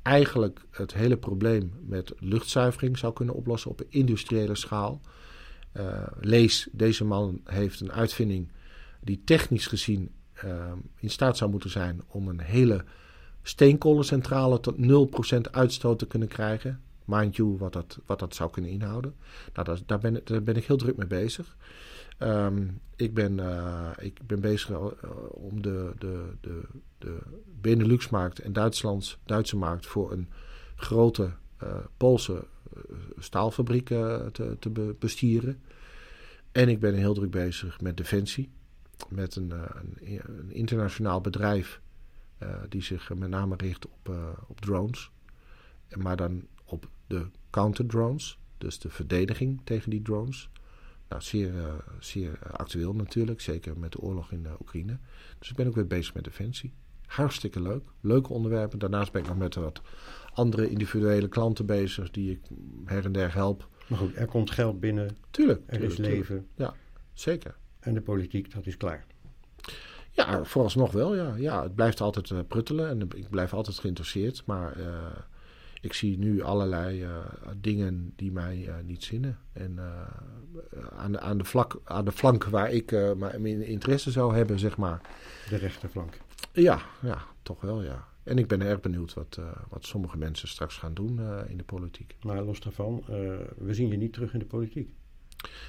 [0.01, 5.01] eigenlijk het hele probleem met luchtzuivering zou kunnen oplossen op een industriële schaal.
[5.71, 8.51] Eh, lees, deze man heeft een uitvinding
[8.99, 10.11] die technisch gezien
[10.95, 12.83] in staat zou moeten zijn om een hele
[13.41, 16.81] steenkolencentrale tot 0% uitstoot te kunnen krijgen.
[17.17, 19.15] Mind you, wat dat, wat dat zou kunnen inhouden.
[19.53, 21.55] Nou, daar, ben, ben ik heel druk mee bezig.
[22.17, 24.85] Ehm, ik, ben, eh, ik ben bezig eh,
[25.29, 26.61] om de, de, de,
[26.97, 27.17] de
[27.61, 30.29] Benelux-markt en Duitslands, Duitse markt voor een
[30.75, 32.43] grote eh, Poolse
[33.17, 35.61] staalfabriek te, te be- bestieren.
[36.51, 38.51] En ik ben heel druk bezig met Defensie.
[39.09, 41.81] Met een, een, een internationaal bedrijf
[42.69, 44.11] die zich met name richt op,
[44.47, 45.11] op drones.
[45.97, 46.47] Maar dan
[47.11, 48.39] de counter-drones.
[48.57, 50.49] Dus de verdediging tegen die drones.
[51.09, 53.41] Nou, zeer, eh, zeer actueel natuurlijk.
[53.41, 54.97] Zeker met de oorlog in eh, Oekraïne.
[55.39, 56.73] Dus ik ben ook weer bezig met defensie.
[57.05, 57.83] Hartstikke leuk.
[58.01, 58.79] Leuke onderwerpen.
[58.79, 59.81] Daarnaast ben ik nog met wat
[60.33, 62.11] andere individuele klanten bezig.
[62.11, 62.39] Die ik
[62.85, 63.69] her en der help.
[63.87, 65.59] Maar goed, er komt geld binnen, Tuurlijk.
[65.59, 66.29] er tuurlijk, is tuurlijk.
[66.29, 66.47] leven
[67.13, 67.55] Zeker.
[67.79, 69.05] en de politiek, dat is klaar.
[70.11, 71.15] Ja, vooralsnog wel.
[71.15, 71.35] Ja.
[71.35, 74.45] ja, het blijft altijd eh, pruttelen en ik blijf altijd geïnteresseerd.
[74.45, 74.85] Maar eh,
[75.81, 77.17] ik zie nu allerlei eh,
[77.57, 79.37] dingen die mij eh, niet zinnen.
[79.53, 84.35] En eh, aan, de, aan, de vlak, aan de flank waar ik mijn interesse zou
[84.35, 85.01] hebben, zeg maar.
[85.49, 86.17] De rechterflank.
[86.53, 88.07] Ja, ja, toch wel, ja.
[88.23, 92.15] En ik ben erg benieuwd wat, wat sommige mensen straks gaan doen in de politiek.
[92.21, 93.03] Maar los daarvan,
[93.57, 94.89] we zien je niet terug in de politiek.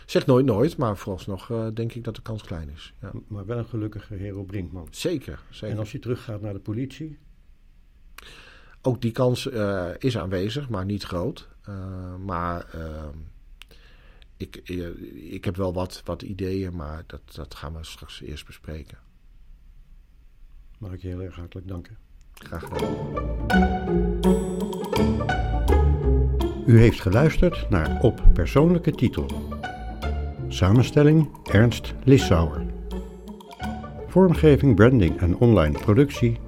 [0.06, 2.94] Zeg nooit nooit, maar vooralsnog eh, denk ik dat de kans klein is.
[3.00, 3.12] Ja.
[3.26, 4.86] Maar wel een gelukkige Hero Brinkman.
[4.90, 5.74] Zeker, zeker.
[5.74, 7.18] En als je teruggaat naar de politie,
[8.82, 11.48] Ook die kans eh, is aanwezig, maar niet groot.
[11.64, 13.16] Eh, maar ehm,
[14.36, 18.46] ik, eh, ik heb wel wat, wat ideeën, maar dat, dat gaan we straks eerst
[18.46, 18.98] bespreken.
[20.78, 21.96] mag ik je heel erg hartelijk danken.
[22.34, 23.20] Graag gedaan.
[26.66, 29.50] U heeft geluisterd naar Op Persoonlijke Titel.
[30.48, 32.66] Samenstelling Ernst Lissauer.
[34.06, 36.40] Vormgeving, branding en online productie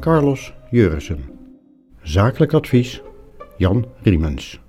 [0.00, 1.35] Carlos Jurissen.
[2.06, 3.02] Zakelijk advies
[3.56, 4.65] Jan Riemens.